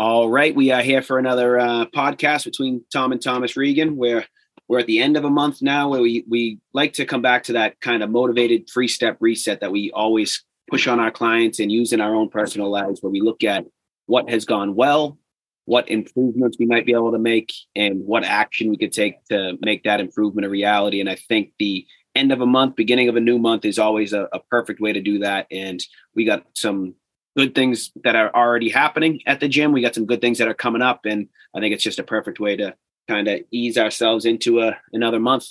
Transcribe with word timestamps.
All 0.00 0.30
right, 0.30 0.54
we 0.56 0.70
are 0.70 0.80
here 0.80 1.02
for 1.02 1.18
another 1.18 1.58
uh, 1.58 1.84
podcast 1.94 2.46
between 2.46 2.82
Tom 2.90 3.12
and 3.12 3.20
Thomas 3.20 3.54
Regan. 3.54 3.98
Where 3.98 4.24
we're 4.66 4.78
at 4.78 4.86
the 4.86 4.98
end 4.98 5.18
of 5.18 5.26
a 5.26 5.30
month 5.30 5.60
now, 5.60 5.90
where 5.90 6.00
we 6.00 6.24
we 6.26 6.58
like 6.72 6.94
to 6.94 7.04
come 7.04 7.20
back 7.20 7.42
to 7.44 7.52
that 7.52 7.78
kind 7.82 8.02
of 8.02 8.08
motivated 8.08 8.66
three 8.66 8.88
step 8.88 9.18
reset 9.20 9.60
that 9.60 9.72
we 9.72 9.92
always 9.92 10.42
push 10.70 10.86
on 10.86 11.00
our 11.00 11.10
clients 11.10 11.60
and 11.60 11.70
use 11.70 11.92
in 11.92 12.00
our 12.00 12.14
own 12.14 12.30
personal 12.30 12.70
lives, 12.70 13.02
where 13.02 13.10
we 13.10 13.20
look 13.20 13.44
at 13.44 13.66
what 14.06 14.30
has 14.30 14.46
gone 14.46 14.74
well, 14.74 15.18
what 15.66 15.90
improvements 15.90 16.56
we 16.58 16.64
might 16.64 16.86
be 16.86 16.94
able 16.94 17.12
to 17.12 17.18
make, 17.18 17.52
and 17.76 18.00
what 18.06 18.24
action 18.24 18.70
we 18.70 18.78
could 18.78 18.92
take 18.92 19.22
to 19.26 19.58
make 19.60 19.82
that 19.84 20.00
improvement 20.00 20.46
a 20.46 20.48
reality. 20.48 21.00
And 21.00 21.10
I 21.10 21.16
think 21.16 21.52
the 21.58 21.86
end 22.14 22.32
of 22.32 22.40
a 22.40 22.46
month, 22.46 22.74
beginning 22.74 23.10
of 23.10 23.16
a 23.16 23.20
new 23.20 23.38
month 23.38 23.66
is 23.66 23.78
always 23.78 24.14
a, 24.14 24.30
a 24.32 24.40
perfect 24.50 24.80
way 24.80 24.94
to 24.94 25.02
do 25.02 25.18
that. 25.18 25.46
And 25.50 25.78
we 26.14 26.24
got 26.24 26.46
some 26.54 26.94
good 27.36 27.54
things 27.54 27.90
that 28.02 28.16
are 28.16 28.34
already 28.34 28.68
happening 28.68 29.20
at 29.26 29.40
the 29.40 29.48
gym. 29.48 29.72
We 29.72 29.82
got 29.82 29.94
some 29.94 30.06
good 30.06 30.20
things 30.20 30.38
that 30.38 30.48
are 30.48 30.54
coming 30.54 30.82
up, 30.82 31.04
and 31.04 31.28
I 31.54 31.60
think 31.60 31.74
it's 31.74 31.84
just 31.84 31.98
a 31.98 32.04
perfect 32.04 32.40
way 32.40 32.56
to 32.56 32.74
kind 33.08 33.28
of 33.28 33.40
ease 33.50 33.78
ourselves 33.78 34.24
into 34.24 34.60
a 34.60 34.76
another 34.92 35.20
month. 35.20 35.46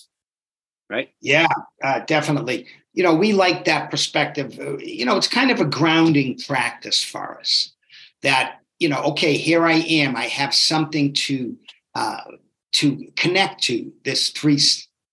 Right? 0.89 1.09
Yeah, 1.21 1.47
uh, 1.83 1.99
definitely. 1.99 2.67
You 2.93 3.03
know, 3.03 3.13
we 3.13 3.33
like 3.33 3.65
that 3.65 3.91
perspective. 3.91 4.59
Uh, 4.59 4.77
you 4.77 5.05
know, 5.05 5.17
it's 5.17 5.27
kind 5.27 5.51
of 5.51 5.59
a 5.59 5.65
grounding 5.65 6.39
practice 6.39 7.03
for 7.03 7.39
us. 7.39 7.73
That 8.23 8.59
you 8.79 8.89
know, 8.89 9.01
okay, 9.11 9.37
here 9.37 9.65
I 9.65 9.73
am. 9.73 10.15
I 10.15 10.25
have 10.25 10.53
something 10.53 11.13
to 11.13 11.57
uh, 11.95 12.21
to 12.73 13.11
connect 13.15 13.63
to 13.63 13.91
this 14.03 14.29
three 14.29 14.59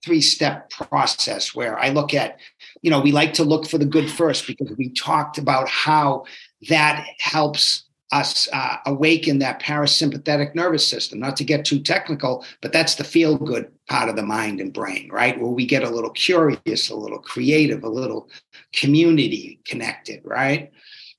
three 0.06 0.20
step 0.20 0.70
process 0.70 1.54
where 1.54 1.78
I 1.78 1.88
look 1.88 2.14
at, 2.14 2.38
you 2.80 2.90
know, 2.90 3.00
we 3.00 3.10
like 3.10 3.34
to 3.34 3.44
look 3.44 3.66
for 3.66 3.76
the 3.76 3.84
good 3.84 4.08
first 4.08 4.46
because 4.46 4.70
we 4.78 4.90
talked 4.90 5.36
about 5.36 5.68
how 5.68 6.24
that 6.68 7.06
helps 7.18 7.84
us 8.12 8.48
uh, 8.52 8.76
awaken 8.86 9.40
that 9.40 9.60
parasympathetic 9.60 10.54
nervous 10.54 10.86
system. 10.86 11.18
Not 11.18 11.36
to 11.36 11.44
get 11.44 11.64
too 11.64 11.80
technical, 11.80 12.44
but 12.60 12.72
that's 12.72 12.94
the 12.94 13.04
feel 13.04 13.36
good 13.36 13.70
part 13.88 14.08
of 14.08 14.16
the 14.16 14.22
mind 14.22 14.60
and 14.60 14.72
brain, 14.72 15.08
right? 15.10 15.38
Where 15.38 15.50
we 15.50 15.66
get 15.66 15.82
a 15.82 15.90
little 15.90 16.10
curious, 16.10 16.88
a 16.88 16.94
little 16.94 17.18
creative, 17.18 17.82
a 17.82 17.88
little 17.88 18.30
community 18.72 19.60
connected, 19.64 20.20
right? 20.24 20.70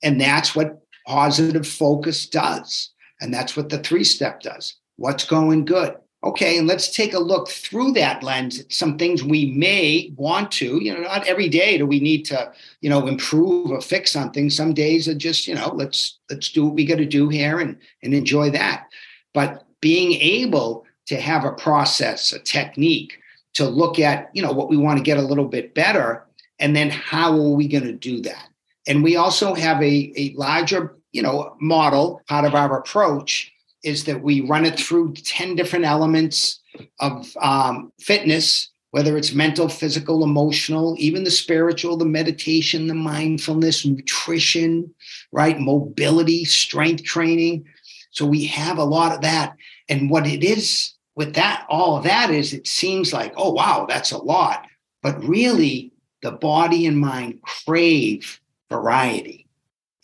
And 0.02 0.20
that's 0.20 0.56
what 0.56 0.82
positive 1.06 1.68
focus 1.68 2.26
does. 2.28 2.92
And 3.20 3.34
that's 3.34 3.58
what 3.58 3.70
the 3.70 3.80
three 3.80 4.04
step 4.04 4.42
does. 4.42 4.76
What's 4.96 5.26
going 5.26 5.66
good? 5.66 5.96
Okay, 6.28 6.58
and 6.58 6.68
let's 6.68 6.94
take 6.94 7.14
a 7.14 7.20
look 7.20 7.48
through 7.48 7.94
that 7.94 8.22
lens 8.22 8.60
at 8.60 8.72
some 8.72 8.98
things 8.98 9.24
we 9.24 9.52
may 9.52 10.12
want 10.18 10.52
to, 10.52 10.84
you 10.84 10.94
know, 10.94 11.02
not 11.02 11.26
every 11.26 11.48
day 11.48 11.78
do 11.78 11.86
we 11.86 12.02
need 12.02 12.24
to, 12.24 12.52
you 12.82 12.90
know, 12.90 13.08
improve 13.08 13.72
or 13.72 13.80
fix 13.80 14.12
something. 14.12 14.50
Some 14.50 14.74
days 14.74 15.08
are 15.08 15.16
just, 15.16 15.48
you 15.48 15.56
know, 15.56 15.72
let's 15.74 16.20
let's 16.30 16.52
do 16.52 16.66
what 16.66 16.76
we 16.76 16.86
got 16.86 16.98
to 16.98 17.06
do 17.06 17.30
here 17.30 17.60
and 17.60 17.78
and 18.04 18.14
enjoy 18.14 18.50
that. 18.52 18.88
But 19.34 19.66
being 19.80 20.14
able 20.14 20.86
to 21.06 21.16
have 21.20 21.46
a 21.46 21.54
process, 21.54 22.34
a 22.34 22.40
technique 22.40 23.18
to 23.54 23.68
look 23.68 23.98
at, 23.98 24.30
you 24.34 24.42
know, 24.42 24.52
what 24.52 24.70
we 24.70 24.78
want 24.78 24.98
to 24.98 25.04
get 25.04 25.18
a 25.18 25.22
little 25.22 25.48
bit 25.48 25.74
better 25.74 26.26
and 26.60 26.76
then 26.76 26.90
how 26.90 27.32
are 27.32 27.56
we 27.56 27.68
going 27.68 27.86
to 27.86 27.94
do 27.94 28.22
that? 28.24 28.50
And 28.88 29.04
we 29.04 29.16
also 29.16 29.54
have 29.54 29.82
a, 29.82 30.14
a 30.18 30.34
larger, 30.36 30.98
you 31.12 31.22
know, 31.22 31.56
model 31.62 32.22
part 32.28 32.46
of 32.46 32.54
our 32.54 32.78
approach 32.80 33.54
is 33.88 34.04
that 34.04 34.22
we 34.22 34.42
run 34.42 34.66
it 34.66 34.78
through 34.78 35.14
10 35.14 35.56
different 35.56 35.86
elements 35.86 36.60
of 37.00 37.36
um, 37.42 37.92
fitness, 38.00 38.70
whether 38.92 39.18
it's 39.18 39.34
mental, 39.34 39.70
physical, 39.70 40.24
emotional, 40.24 40.96
even 41.00 41.24
the 41.24 41.32
spiritual, 41.32 41.96
the 41.96 42.06
meditation, 42.06 42.88
the 42.88 42.94
mindfulness, 42.94 43.86
nutrition, 43.86 44.94
right? 45.32 45.60
Mobility, 45.60 46.44
strength 46.44 47.04
training. 47.04 47.66
So 48.12 48.26
we 48.26 48.46
have 48.48 48.78
a 48.78 48.84
lot 48.84 49.14
of 49.14 49.22
that. 49.22 49.56
And 49.88 50.10
what 50.10 50.28
it 50.28 50.44
is 50.44 50.94
with 51.16 51.36
that, 51.36 51.66
all 51.70 51.98
of 51.98 52.04
that 52.04 52.30
is 52.30 52.54
it 52.54 52.68
seems 52.68 53.14
like, 53.14 53.34
oh, 53.38 53.54
wow, 53.54 53.86
that's 53.88 54.12
a 54.12 54.18
lot. 54.18 54.68
But 55.02 55.24
really, 55.24 55.94
the 56.22 56.32
body 56.32 56.86
and 56.86 57.00
mind 57.00 57.42
crave 57.42 58.42
variety. 58.70 59.47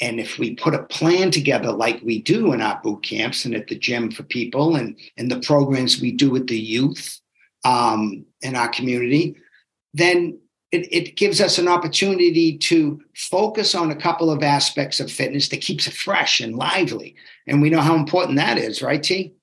And 0.01 0.19
if 0.19 0.39
we 0.39 0.55
put 0.55 0.73
a 0.73 0.83
plan 0.83 1.31
together 1.31 1.71
like 1.71 2.01
we 2.03 2.21
do 2.21 2.53
in 2.53 2.61
our 2.61 2.79
boot 2.83 3.03
camps 3.03 3.45
and 3.45 3.55
at 3.55 3.67
the 3.67 3.77
gym 3.77 4.11
for 4.11 4.23
people 4.23 4.75
and, 4.75 4.97
and 5.17 5.29
the 5.29 5.39
programs 5.39 6.01
we 6.01 6.11
do 6.11 6.29
with 6.29 6.47
the 6.47 6.59
youth 6.59 7.19
um, 7.63 8.25
in 8.41 8.55
our 8.55 8.69
community, 8.69 9.35
then 9.93 10.39
it, 10.71 10.91
it 10.91 11.15
gives 11.15 11.39
us 11.39 11.59
an 11.59 11.67
opportunity 11.67 12.57
to 12.57 12.99
focus 13.15 13.75
on 13.75 13.91
a 13.91 13.95
couple 13.95 14.31
of 14.31 14.41
aspects 14.41 14.99
of 14.99 15.11
fitness 15.11 15.49
that 15.49 15.61
keeps 15.61 15.85
it 15.85 15.93
fresh 15.93 16.41
and 16.41 16.55
lively. 16.55 17.15
And 17.45 17.61
we 17.61 17.69
know 17.69 17.81
how 17.81 17.95
important 17.95 18.37
that 18.37 18.57
is, 18.57 18.81
right, 18.81 19.01
T? 19.01 19.35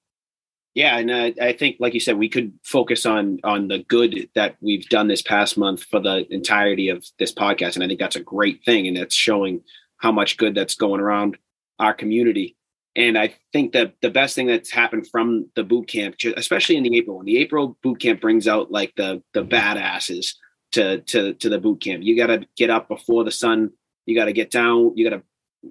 Yeah, 0.74 0.98
and 0.98 1.10
uh, 1.10 1.30
I 1.42 1.52
think, 1.52 1.76
like 1.80 1.94
you 1.94 2.00
said, 2.00 2.16
we 2.16 2.28
could 2.28 2.52
focus 2.62 3.04
on 3.04 3.40
on 3.42 3.66
the 3.66 3.80
good 3.80 4.28
that 4.34 4.56
we've 4.60 4.88
done 4.88 5.08
this 5.08 5.22
past 5.22 5.58
month 5.58 5.84
for 5.84 5.98
the 5.98 6.32
entirety 6.32 6.88
of 6.88 7.04
this 7.18 7.34
podcast, 7.34 7.74
and 7.74 7.82
I 7.82 7.88
think 7.88 7.98
that's 7.98 8.16
a 8.16 8.20
great 8.20 8.64
thing, 8.64 8.86
and 8.86 8.96
it's 8.96 9.14
showing 9.14 9.62
how 10.00 10.10
much 10.10 10.36
good 10.36 10.54
that's 10.54 10.74
going 10.74 11.00
around 11.00 11.38
our 11.78 11.94
community. 11.94 12.56
And 12.96 13.16
I 13.16 13.34
think 13.52 13.72
that 13.72 13.94
the 14.02 14.10
best 14.10 14.34
thing 14.34 14.46
that's 14.46 14.70
happened 14.70 15.06
from 15.06 15.46
the 15.54 15.62
boot 15.62 15.86
camp, 15.86 16.16
especially 16.36 16.76
in 16.76 16.82
the 16.82 16.96
April, 16.96 17.18
when 17.18 17.26
the 17.26 17.38
April 17.38 17.76
boot 17.82 18.00
camp 18.00 18.20
brings 18.20 18.48
out 18.48 18.72
like 18.72 18.92
the 18.96 19.22
the 19.32 19.44
badasses 19.44 20.34
to 20.72 21.00
to 21.02 21.34
to 21.34 21.48
the 21.48 21.60
boot 21.60 21.80
camp. 21.80 22.02
You 22.02 22.16
got 22.16 22.26
to 22.26 22.46
get 22.56 22.70
up 22.70 22.88
before 22.88 23.24
the 23.24 23.30
sun. 23.30 23.70
You 24.06 24.16
got 24.16 24.24
to 24.24 24.32
get 24.32 24.50
down. 24.50 24.96
You 24.96 25.08
got 25.08 25.16
to 25.16 25.70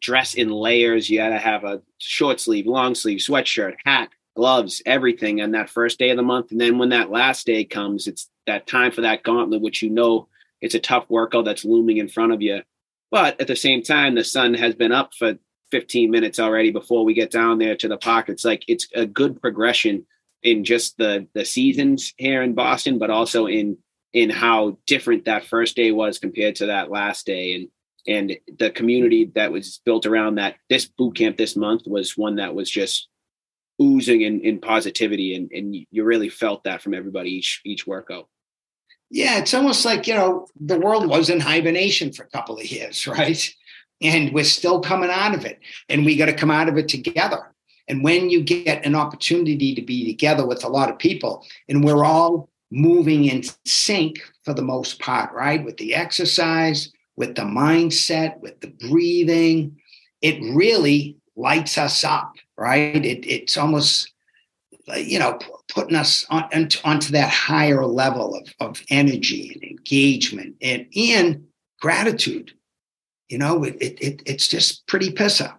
dress 0.00 0.34
in 0.34 0.50
layers. 0.50 1.10
You 1.10 1.18
got 1.18 1.30
to 1.30 1.38
have 1.38 1.64
a 1.64 1.82
short 1.98 2.40
sleeve, 2.40 2.66
long 2.66 2.94
sleeve, 2.94 3.18
sweatshirt, 3.18 3.74
hat, 3.84 4.10
gloves, 4.36 4.82
everything 4.86 5.40
on 5.40 5.52
that 5.52 5.70
first 5.70 5.98
day 5.98 6.10
of 6.10 6.16
the 6.16 6.22
month. 6.22 6.50
And 6.50 6.60
then 6.60 6.78
when 6.78 6.90
that 6.90 7.10
last 7.10 7.46
day 7.46 7.64
comes, 7.64 8.06
it's 8.06 8.30
that 8.46 8.66
time 8.66 8.90
for 8.90 9.02
that 9.02 9.22
gauntlet, 9.22 9.60
which 9.60 9.82
you 9.82 9.90
know 9.90 10.28
it's 10.60 10.74
a 10.74 10.80
tough 10.80 11.04
workout 11.08 11.44
that's 11.44 11.64
looming 11.64 11.98
in 11.98 12.08
front 12.08 12.32
of 12.32 12.42
you. 12.42 12.62
But 13.14 13.40
at 13.40 13.46
the 13.46 13.54
same 13.54 13.80
time, 13.80 14.16
the 14.16 14.24
sun 14.24 14.54
has 14.54 14.74
been 14.74 14.90
up 14.90 15.14
for 15.14 15.34
15 15.70 16.10
minutes 16.10 16.40
already 16.40 16.72
before 16.72 17.04
we 17.04 17.14
get 17.14 17.30
down 17.30 17.60
there 17.60 17.76
to 17.76 17.86
the 17.86 17.96
park. 17.96 18.28
It's 18.28 18.44
like 18.44 18.64
it's 18.66 18.88
a 18.92 19.06
good 19.06 19.40
progression 19.40 20.04
in 20.42 20.64
just 20.64 20.98
the 20.98 21.28
the 21.32 21.44
seasons 21.44 22.12
here 22.16 22.42
in 22.42 22.54
Boston, 22.54 22.98
but 22.98 23.10
also 23.10 23.46
in 23.46 23.78
in 24.14 24.30
how 24.30 24.78
different 24.88 25.26
that 25.26 25.44
first 25.44 25.76
day 25.76 25.92
was 25.92 26.18
compared 26.18 26.56
to 26.56 26.66
that 26.66 26.90
last 26.90 27.24
day. 27.24 27.54
And 27.54 27.68
and 28.08 28.36
the 28.58 28.72
community 28.72 29.30
that 29.36 29.52
was 29.52 29.80
built 29.84 30.06
around 30.06 30.34
that 30.34 30.56
this 30.68 30.84
boot 30.84 31.14
camp 31.14 31.36
this 31.36 31.54
month 31.54 31.82
was 31.86 32.18
one 32.18 32.34
that 32.36 32.56
was 32.56 32.68
just 32.68 33.08
oozing 33.80 34.22
in, 34.22 34.40
in 34.40 34.58
positivity 34.58 35.36
and, 35.36 35.52
and 35.52 35.76
you 35.92 36.02
really 36.02 36.28
felt 36.28 36.64
that 36.64 36.82
from 36.82 36.94
everybody 36.94 37.30
each 37.30 37.60
each 37.64 37.86
workout 37.86 38.28
yeah, 39.10 39.38
it's 39.38 39.54
almost 39.54 39.84
like, 39.84 40.06
you 40.06 40.14
know, 40.14 40.48
the 40.60 40.78
world 40.78 41.06
was 41.06 41.30
in 41.30 41.40
hibernation 41.40 42.12
for 42.12 42.24
a 42.24 42.28
couple 42.28 42.58
of 42.58 42.66
years, 42.66 43.06
right? 43.06 43.54
And 44.02 44.32
we're 44.32 44.44
still 44.44 44.80
coming 44.80 45.10
out 45.10 45.34
of 45.34 45.44
it. 45.44 45.60
And 45.88 46.04
we 46.04 46.16
got 46.16 46.26
to 46.26 46.32
come 46.34 46.50
out 46.50 46.68
of 46.68 46.76
it 46.76 46.88
together. 46.88 47.54
And 47.88 48.02
when 48.02 48.30
you 48.30 48.42
get 48.42 48.84
an 48.86 48.94
opportunity 48.94 49.74
to 49.74 49.82
be 49.82 50.06
together 50.06 50.46
with 50.46 50.64
a 50.64 50.68
lot 50.68 50.90
of 50.90 50.98
people, 50.98 51.46
and 51.68 51.84
we're 51.84 52.04
all 52.04 52.48
moving 52.70 53.26
in 53.26 53.44
sync 53.64 54.20
for 54.42 54.54
the 54.54 54.62
most 54.62 54.98
part, 55.00 55.32
right? 55.32 55.64
With 55.64 55.76
the 55.76 55.94
exercise, 55.94 56.90
with 57.16 57.34
the 57.34 57.42
mindset, 57.42 58.40
with 58.40 58.60
the 58.60 58.68
breathing, 58.88 59.76
it 60.22 60.40
really 60.54 61.16
lights 61.36 61.76
us 61.78 62.04
up, 62.04 62.34
right? 62.56 63.04
It, 63.04 63.26
it's 63.26 63.56
almost 63.56 64.13
Uh, 64.86 64.96
you 64.96 65.18
know, 65.18 65.38
putting 65.68 65.96
us 65.96 66.26
on, 66.28 66.44
onto 66.84 67.10
that 67.12 67.30
higher 67.30 67.86
level 67.86 68.34
of, 68.34 68.52
of 68.60 68.82
energy 68.90 69.50
and 69.54 69.64
engagement 69.64 70.54
and, 70.60 70.86
and 70.94 71.42
gratitude. 71.80 72.52
You 73.30 73.38
know, 73.38 73.64
it, 73.64 73.76
it, 73.80 74.22
it's 74.26 74.46
just 74.46 74.86
pretty 74.86 75.10
pissa. 75.10 75.54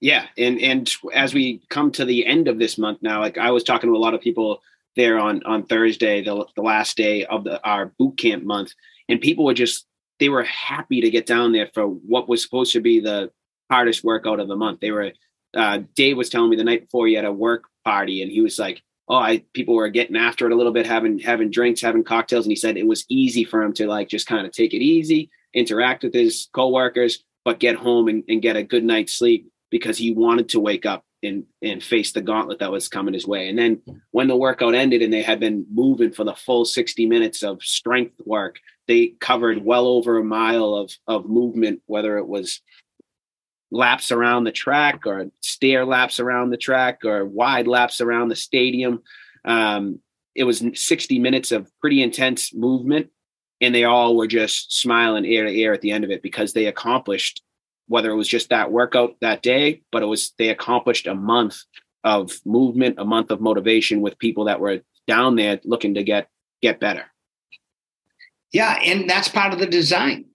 Yeah. 0.00 0.26
And, 0.38 0.58
and 0.60 0.90
as 1.12 1.34
we 1.34 1.60
come 1.68 1.92
to 1.92 2.06
the 2.06 2.24
end 2.24 2.48
of 2.48 2.58
this 2.58 2.78
month 2.78 3.02
now, 3.02 3.20
like 3.20 3.36
I 3.36 3.50
was 3.50 3.64
talking 3.64 3.90
to 3.90 3.96
a 3.96 3.98
lot 3.98 4.14
of 4.14 4.22
people 4.22 4.62
there 4.94 5.18
on, 5.18 5.42
on 5.44 5.66
Thursday, 5.66 6.24
the, 6.24 6.46
the 6.56 6.62
last 6.62 6.96
day 6.96 7.26
of 7.26 7.44
the, 7.44 7.62
our 7.68 7.92
boot 7.98 8.16
camp 8.16 8.44
month, 8.44 8.72
and 9.10 9.20
people 9.20 9.44
were 9.44 9.52
just, 9.52 9.86
they 10.20 10.30
were 10.30 10.44
happy 10.44 11.02
to 11.02 11.10
get 11.10 11.26
down 11.26 11.52
there 11.52 11.68
for 11.74 11.86
what 11.86 12.30
was 12.30 12.42
supposed 12.42 12.72
to 12.72 12.80
be 12.80 12.98
the 12.98 13.30
hardest 13.70 14.04
workout 14.04 14.40
of 14.40 14.48
the 14.48 14.56
month. 14.56 14.80
They 14.80 14.90
were, 14.90 15.12
uh, 15.56 15.80
Dave 15.94 16.16
was 16.16 16.28
telling 16.28 16.50
me 16.50 16.56
the 16.56 16.64
night 16.64 16.82
before 16.82 17.06
he 17.06 17.14
had 17.14 17.24
a 17.24 17.32
work 17.32 17.64
party 17.84 18.22
and 18.22 18.30
he 18.30 18.40
was 18.40 18.58
like 18.58 18.82
oh 19.08 19.16
i 19.16 19.42
people 19.52 19.74
were 19.74 19.88
getting 19.88 20.16
after 20.16 20.46
it 20.46 20.52
a 20.52 20.56
little 20.56 20.72
bit 20.72 20.86
having 20.86 21.18
having 21.18 21.50
drinks 21.50 21.80
having 21.80 22.02
cocktails 22.02 22.44
and 22.44 22.52
he 22.52 22.56
said 22.56 22.76
it 22.76 22.86
was 22.86 23.04
easy 23.08 23.44
for 23.44 23.62
him 23.62 23.72
to 23.72 23.86
like 23.86 24.08
just 24.08 24.26
kind 24.26 24.46
of 24.46 24.52
take 24.52 24.74
it 24.74 24.82
easy 24.82 25.30
interact 25.54 26.02
with 26.02 26.12
his 26.12 26.48
coworkers 26.52 27.22
but 27.44 27.60
get 27.60 27.76
home 27.76 28.08
and, 28.08 28.24
and 28.28 28.42
get 28.42 28.56
a 28.56 28.62
good 28.62 28.82
night's 28.82 29.12
sleep 29.12 29.48
because 29.70 29.96
he 29.96 30.12
wanted 30.12 30.48
to 30.48 30.60
wake 30.60 30.84
up 30.84 31.04
and 31.22 31.44
and 31.62 31.82
face 31.82 32.12
the 32.12 32.20
gauntlet 32.20 32.58
that 32.58 32.70
was 32.70 32.88
coming 32.88 33.14
his 33.14 33.26
way. 33.26 33.48
And 33.48 33.58
then 33.58 33.80
when 34.10 34.28
the 34.28 34.36
workout 34.36 34.74
ended 34.74 35.02
and 35.02 35.12
they 35.12 35.22
had 35.22 35.40
been 35.40 35.66
moving 35.72 36.12
for 36.12 36.24
the 36.24 36.34
full 36.34 36.64
60 36.64 37.06
minutes 37.06 37.42
of 37.42 37.62
strength 37.62 38.20
work 38.24 38.58
they 38.88 39.14
covered 39.20 39.64
well 39.64 39.86
over 39.86 40.18
a 40.18 40.24
mile 40.24 40.74
of 40.74 40.92
of 41.06 41.26
movement 41.26 41.82
whether 41.86 42.18
it 42.18 42.26
was 42.26 42.60
laps 43.70 44.12
around 44.12 44.44
the 44.44 44.52
track 44.52 45.06
or 45.06 45.26
stair 45.40 45.84
laps 45.84 46.20
around 46.20 46.50
the 46.50 46.56
track 46.56 47.04
or 47.04 47.24
wide 47.24 47.66
laps 47.66 48.00
around 48.00 48.28
the 48.28 48.36
stadium. 48.36 49.02
Um, 49.44 50.00
it 50.34 50.44
was 50.44 50.64
60 50.74 51.18
minutes 51.18 51.50
of 51.52 51.70
pretty 51.80 52.02
intense 52.02 52.54
movement, 52.54 53.08
and 53.60 53.74
they 53.74 53.84
all 53.84 54.16
were 54.16 54.26
just 54.26 54.78
smiling 54.78 55.24
ear 55.24 55.44
to 55.44 55.50
ear 55.50 55.72
at 55.72 55.80
the 55.80 55.90
end 55.90 56.04
of 56.04 56.10
it 56.10 56.22
because 56.22 56.52
they 56.52 56.66
accomplished 56.66 57.42
whether 57.88 58.10
it 58.10 58.16
was 58.16 58.28
just 58.28 58.50
that 58.50 58.72
workout 58.72 59.14
that 59.20 59.42
day, 59.42 59.82
but 59.92 60.02
it 60.02 60.06
was 60.06 60.32
they 60.38 60.48
accomplished 60.48 61.06
a 61.06 61.14
month 61.14 61.58
of 62.04 62.32
movement, 62.44 62.96
a 62.98 63.04
month 63.04 63.30
of 63.30 63.40
motivation 63.40 64.00
with 64.00 64.18
people 64.18 64.44
that 64.44 64.60
were 64.60 64.80
down 65.06 65.36
there 65.36 65.60
looking 65.64 65.94
to 65.94 66.02
get 66.02 66.28
get 66.62 66.80
better. 66.80 67.04
Yeah, 68.52 68.78
and 68.84 69.08
that's 69.08 69.28
part 69.28 69.52
of 69.52 69.58
the 69.58 69.66
design. 69.66 70.26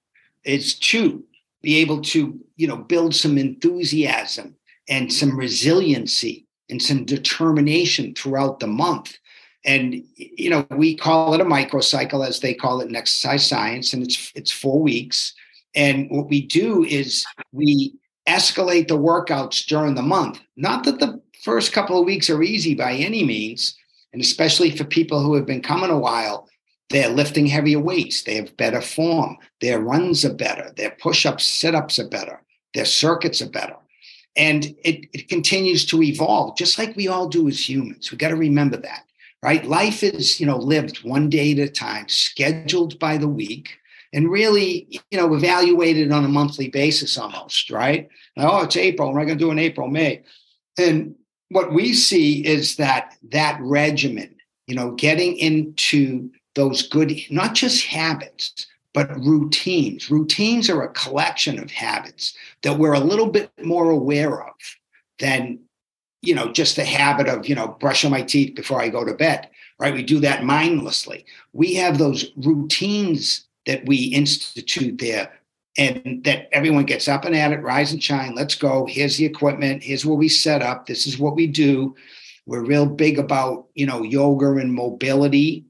It's 0.44 0.74
to 0.76 1.24
be 1.62 1.78
able 1.78 2.02
to, 2.02 2.40
you 2.56 2.68
know, 2.68 2.78
build 2.78 3.14
some 3.16 3.38
enthusiasm 3.38 4.56
and 4.90 5.12
some 5.12 5.38
resiliency 5.38 6.48
and 6.70 6.82
some 6.82 7.06
determination 7.06 8.16
throughout 8.16 8.60
the 8.60 8.68
month. 8.68 9.18
And 9.64 10.04
you 10.16 10.50
know, 10.50 10.66
we 10.72 10.96
call 10.96 11.34
it 11.36 11.42
a 11.42 11.46
microcycle, 11.46 12.28
as 12.28 12.40
they 12.40 12.54
call 12.54 12.82
it 12.82 12.90
in 12.90 12.96
exercise 12.96 13.48
science, 13.48 13.94
and 13.94 14.02
it's 14.02 14.32
it's 14.34 14.52
four 14.52 14.82
weeks. 14.82 15.34
And 15.76 16.10
what 16.10 16.30
we 16.30 16.42
do 16.42 16.84
is 16.84 17.26
we 17.52 17.94
escalate 18.28 18.88
the 18.88 18.98
workouts 18.98 19.66
during 19.68 19.94
the 19.94 20.02
month. 20.02 20.42
Not 20.56 20.84
that 20.86 21.00
the 21.00 21.22
first 21.44 21.74
couple 21.74 22.00
of 22.00 22.06
weeks 22.06 22.30
are 22.30 22.42
easy 22.42 22.74
by 22.74 22.94
any 22.94 23.24
means, 23.24 23.76
and 24.14 24.22
especially 24.22 24.76
for 24.76 24.84
people 24.84 25.22
who 25.22 25.36
have 25.36 25.46
been 25.46 25.62
coming 25.62 25.92
a 25.92 26.00
while, 26.00 26.48
they're 26.92 27.10
lifting 27.10 27.48
heavier 27.48 27.80
weights. 27.80 28.24
They 28.24 28.36
have 28.36 28.56
better 28.58 28.82
form. 28.82 29.38
Their 29.62 29.80
runs 29.80 30.24
are 30.26 30.34
better. 30.34 30.72
Their 30.76 30.92
push 30.92 31.26
ups, 31.26 31.46
sit 31.46 31.76
ups 31.76 32.00
are 32.00 32.08
better. 32.08 32.42
Their 32.74 32.86
circuits 32.86 33.42
are 33.42 33.50
better. 33.50 33.76
And 34.36 34.76
it, 34.84 35.08
it 35.14 35.28
continues 35.28 35.86
to 35.88 36.02
evolve, 36.02 36.58
just 36.58 36.78
like 36.78 36.96
we 36.96 37.08
all 37.08 37.28
do 37.28 37.48
as 37.48 37.68
humans. 37.68 38.12
We 38.12 38.18
got 38.18 38.30
to 38.30 38.36
remember 38.36 38.78
that, 38.78 39.04
right? 39.44 39.66
Life 39.66 40.04
is, 40.04 40.40
you 40.40 40.46
know, 40.46 40.58
lived 40.58 41.04
one 41.04 41.30
day 41.30 41.52
at 41.52 41.60
a 41.60 41.70
time, 41.70 42.08
scheduled 42.08 42.98
by 42.98 43.18
the 43.18 43.28
week, 43.28 43.78
and 44.14 44.30
really, 44.30 44.88
you 45.10 45.18
know, 45.18 45.34
evaluated 45.34 46.12
on 46.12 46.24
a 46.24 46.30
monthly 46.30 46.70
basis 46.70 47.18
almost, 47.18 47.70
right? 47.70 48.08
Oh, 48.38 48.64
it's 48.64 48.78
April. 48.78 49.10
What 49.10 49.16
am 49.16 49.22
I 49.22 49.26
going 49.26 49.38
to 49.38 49.44
do 49.44 49.52
in 49.52 49.60
April, 49.60 49.88
May? 49.88 50.24
And 50.78 51.16
what 51.50 51.74
we 51.74 51.94
see 51.94 52.46
is 52.46 52.78
that 52.78 53.16
that 53.32 53.60
regimen, 53.62 54.36
you 54.68 54.76
know, 54.76 54.92
getting 54.92 55.36
into 55.36 56.32
those 56.56 56.88
good, 56.88 57.14
not 57.30 57.56
just 57.56 57.86
habits, 57.86 58.68
but 58.94 59.16
routines. 59.18 60.12
Routines 60.12 60.70
are 60.70 60.84
a 60.84 60.90
collection 60.90 61.60
of 61.60 61.72
habits 61.72 62.36
that 62.64 62.78
we're 62.78 62.94
a 62.94 63.00
little 63.00 63.28
bit 63.28 63.52
more 63.64 63.90
aware 63.90 64.44
of 64.44 64.54
than, 65.20 65.60
you 66.22 66.36
know, 66.36 66.52
just 66.52 66.76
the 66.76 66.86
habit 66.86 67.28
of, 67.28 67.48
you 67.48 67.56
know, 67.56 67.70
brushing 67.80 68.12
my 68.12 68.22
teeth 68.22 68.56
before 68.56 68.82
I 68.82 68.90
go 68.90 69.06
to 69.06 69.14
bed, 69.14 69.50
right? 69.80 69.94
We 69.94 70.04
do 70.04 70.20
that 70.20 70.44
mindlessly. 70.44 71.26
We 71.54 71.76
have 71.76 71.98
those 71.98 72.32
routines 72.36 73.46
that 73.66 73.86
we 73.86 73.96
institute 73.96 75.00
there 75.00 75.32
and 75.78 76.22
that 76.26 76.50
everyone 76.52 76.84
gets 76.84 77.08
up 77.08 77.24
and 77.24 77.36
at 77.36 77.54
it, 77.54 77.62
rise 77.62 77.94
and 77.94 78.04
shine. 78.04 78.36
Let's 78.36 78.56
go. 78.56 78.86
Here's 78.86 79.16
the 79.16 79.26
equipment. 79.26 79.84
Here's 79.84 80.06
where 80.06 80.18
we 80.18 80.28
set 80.28 80.62
up. 80.62 80.86
This 80.86 81.08
is 81.08 81.18
what 81.18 81.36
we 81.36 81.48
do. 81.48 81.96
We're 82.46 82.66
real 82.66 82.86
big 82.86 83.20
about, 83.20 83.68
you 83.74 83.86
know, 83.86 84.04
yoga 84.04 84.58
and 84.58 84.74
mobility 84.74 85.66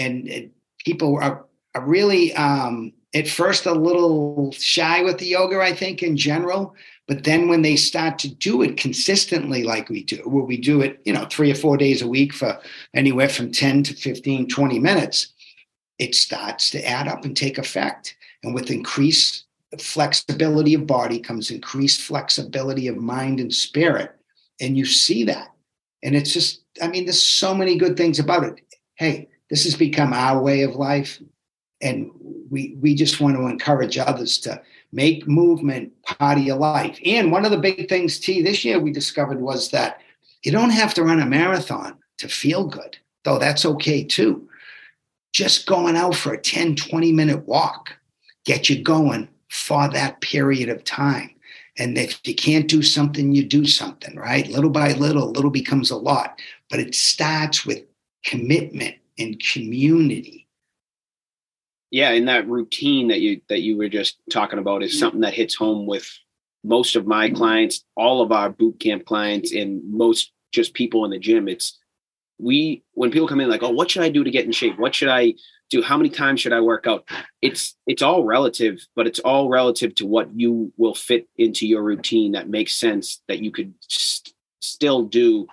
and 0.00 0.50
people 0.84 1.18
are, 1.20 1.44
are 1.74 1.84
really 1.84 2.34
um, 2.34 2.92
at 3.14 3.28
first 3.28 3.66
a 3.66 3.72
little 3.72 4.52
shy 4.52 5.02
with 5.02 5.18
the 5.18 5.26
yoga, 5.26 5.60
I 5.60 5.74
think, 5.74 6.02
in 6.02 6.16
general. 6.16 6.74
But 7.06 7.24
then 7.24 7.48
when 7.48 7.62
they 7.62 7.76
start 7.76 8.18
to 8.20 8.32
do 8.32 8.62
it 8.62 8.76
consistently, 8.76 9.64
like 9.64 9.88
we 9.88 10.04
do, 10.04 10.16
where 10.18 10.44
we 10.44 10.56
do 10.56 10.80
it, 10.80 11.00
you 11.04 11.12
know, 11.12 11.26
three 11.28 11.50
or 11.50 11.56
four 11.56 11.76
days 11.76 12.02
a 12.02 12.08
week 12.08 12.32
for 12.32 12.58
anywhere 12.94 13.28
from 13.28 13.50
10 13.50 13.82
to 13.84 13.94
15, 13.94 14.48
20 14.48 14.78
minutes, 14.78 15.32
it 15.98 16.14
starts 16.14 16.70
to 16.70 16.88
add 16.88 17.08
up 17.08 17.24
and 17.24 17.36
take 17.36 17.58
effect. 17.58 18.16
And 18.42 18.54
with 18.54 18.70
increased 18.70 19.44
flexibility 19.78 20.74
of 20.74 20.86
body 20.86 21.18
comes 21.18 21.50
increased 21.50 22.00
flexibility 22.00 22.86
of 22.86 22.96
mind 22.96 23.40
and 23.40 23.52
spirit. 23.52 24.14
And 24.60 24.76
you 24.76 24.84
see 24.84 25.24
that. 25.24 25.48
And 26.02 26.14
it's 26.14 26.32
just, 26.32 26.62
I 26.80 26.88
mean, 26.88 27.06
there's 27.06 27.22
so 27.22 27.54
many 27.54 27.76
good 27.76 27.96
things 27.96 28.18
about 28.18 28.44
it. 28.44 28.60
Hey, 28.94 29.28
this 29.50 29.64
has 29.64 29.74
become 29.74 30.12
our 30.12 30.40
way 30.40 30.62
of 30.62 30.76
life. 30.76 31.20
And 31.82 32.10
we, 32.50 32.76
we 32.80 32.94
just 32.94 33.20
want 33.20 33.36
to 33.36 33.46
encourage 33.46 33.98
others 33.98 34.38
to 34.40 34.62
make 34.92 35.26
movement 35.26 35.92
part 36.02 36.38
of 36.38 36.44
your 36.44 36.56
life. 36.56 36.98
And 37.04 37.32
one 37.32 37.44
of 37.44 37.50
the 37.50 37.58
big 37.58 37.88
things, 37.88 38.18
T, 38.18 38.42
this 38.42 38.64
year 38.64 38.78
we 38.78 38.92
discovered 38.92 39.40
was 39.40 39.70
that 39.70 40.00
you 40.42 40.52
don't 40.52 40.70
have 40.70 40.94
to 40.94 41.04
run 41.04 41.20
a 41.20 41.26
marathon 41.26 41.98
to 42.18 42.28
feel 42.28 42.66
good, 42.66 42.98
though 43.24 43.38
that's 43.38 43.64
okay 43.64 44.04
too. 44.04 44.48
Just 45.32 45.66
going 45.66 45.96
out 45.96 46.14
for 46.14 46.32
a 46.32 46.40
10, 46.40 46.76
20 46.76 47.12
minute 47.12 47.46
walk, 47.46 47.94
get 48.44 48.68
you 48.68 48.82
going 48.82 49.28
for 49.48 49.88
that 49.88 50.20
period 50.20 50.68
of 50.68 50.84
time. 50.84 51.30
And 51.78 51.96
if 51.96 52.20
you 52.24 52.34
can't 52.34 52.68
do 52.68 52.82
something, 52.82 53.32
you 53.32 53.44
do 53.44 53.64
something, 53.64 54.16
right? 54.16 54.46
Little 54.48 54.70
by 54.70 54.92
little, 54.92 55.30
little 55.30 55.50
becomes 55.50 55.90
a 55.90 55.96
lot. 55.96 56.40
But 56.68 56.80
it 56.80 56.94
starts 56.94 57.64
with 57.64 57.84
commitment 58.24 58.96
and 59.20 59.40
community. 59.40 60.48
Yeah 61.90 62.10
and 62.10 62.28
that 62.28 62.48
routine 62.48 63.08
that 63.08 63.20
you 63.20 63.40
that 63.48 63.62
you 63.62 63.76
were 63.76 63.88
just 63.88 64.18
talking 64.30 64.58
about 64.58 64.82
is 64.82 64.92
mm-hmm. 64.92 65.00
something 65.00 65.20
that 65.22 65.34
hits 65.34 65.54
home 65.54 65.86
with 65.86 66.08
most 66.62 66.94
of 66.94 67.06
my 67.06 67.30
clients 67.30 67.84
all 67.96 68.22
of 68.22 68.32
our 68.32 68.50
boot 68.50 68.78
camp 68.80 69.04
clients 69.06 69.52
and 69.52 69.82
most 69.90 70.32
just 70.52 70.74
people 70.74 71.04
in 71.04 71.10
the 71.10 71.18
gym. 71.18 71.48
It's 71.48 71.78
we 72.38 72.82
when 72.92 73.10
people 73.10 73.28
come 73.28 73.40
in 73.40 73.50
like 73.50 73.62
oh 73.62 73.70
what 73.70 73.90
should 73.90 74.02
i 74.02 74.08
do 74.08 74.24
to 74.24 74.30
get 74.30 74.46
in 74.46 74.52
shape? 74.52 74.78
What 74.78 74.94
should 74.94 75.08
i 75.08 75.34
do? 75.68 75.82
How 75.82 75.96
many 75.96 76.10
times 76.10 76.40
should 76.40 76.52
i 76.52 76.60
work 76.60 76.86
out? 76.86 77.08
It's 77.42 77.76
it's 77.86 78.02
all 78.02 78.24
relative 78.24 78.78
but 78.94 79.06
it's 79.06 79.18
all 79.20 79.48
relative 79.48 79.94
to 79.96 80.06
what 80.06 80.28
you 80.38 80.72
will 80.76 80.94
fit 80.94 81.28
into 81.36 81.66
your 81.66 81.82
routine 81.82 82.32
that 82.32 82.48
makes 82.48 82.74
sense 82.74 83.22
that 83.28 83.42
you 83.42 83.50
could 83.50 83.74
st- 83.80 84.34
still 84.60 85.02
do 85.02 85.46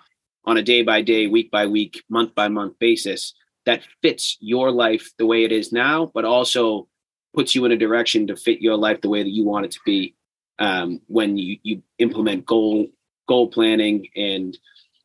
on 0.46 0.58
a 0.58 0.64
day 0.64 0.82
by 0.82 1.02
day 1.02 1.28
week 1.28 1.52
by 1.52 1.68
week 1.68 2.04
month 2.10 2.34
by 2.34 2.48
month 2.48 2.78
basis 2.80 3.34
that 3.68 3.84
fits 4.02 4.38
your 4.40 4.72
life 4.72 5.12
the 5.18 5.26
way 5.26 5.44
it 5.44 5.52
is 5.52 5.74
now, 5.74 6.10
but 6.14 6.24
also 6.24 6.88
puts 7.36 7.54
you 7.54 7.66
in 7.66 7.72
a 7.74 7.78
direction 7.78 8.26
to 8.26 8.36
fit 8.36 8.62
your 8.62 8.78
life 8.78 9.02
the 9.02 9.10
way 9.10 9.22
that 9.22 9.30
you 9.30 9.44
want 9.44 9.66
it 9.66 9.72
to 9.72 9.80
be 9.86 10.16
um, 10.58 11.02
when 11.08 11.38
you, 11.38 11.58
you 11.62 11.84
implement 12.00 12.46
goal 12.46 12.88
goal 13.28 13.50
planning 13.50 14.08
and 14.16 14.58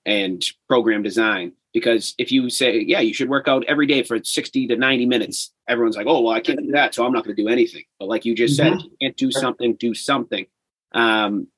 and 0.07 0.45
program 0.69 1.03
design. 1.03 1.53
Because 1.75 2.15
if 2.19 2.31
you 2.31 2.51
say, 2.51 2.81
yeah, 2.81 3.01
you 3.01 3.15
should 3.15 3.29
work 3.29 3.49
out 3.49 3.65
every 3.67 3.87
day 3.87 4.03
for 4.03 4.23
60 4.23 4.69
to 4.69 4.77
90 4.77 5.07
minutes, 5.07 5.53
everyone's 5.69 5.97
like, 5.97 6.07
oh, 6.07 6.21
well, 6.21 6.35
I 6.35 6.41
can't 6.41 6.63
do 6.63 6.73
that. 6.73 6.95
So 6.95 7.05
I'm 7.05 7.13
not 7.13 7.25
going 7.25 7.35
to 7.35 7.43
do 7.43 7.49
anything. 7.49 7.85
But 7.99 8.09
like 8.09 8.25
you 8.25 8.35
just 8.35 8.61
mm-hmm. 8.61 8.79
said, 8.79 8.83
you 8.83 8.97
can't 9.01 9.17
do 9.17 9.31
something, 9.33 9.75
do 9.75 9.95
something. 9.95 10.47
Um, 10.93 11.49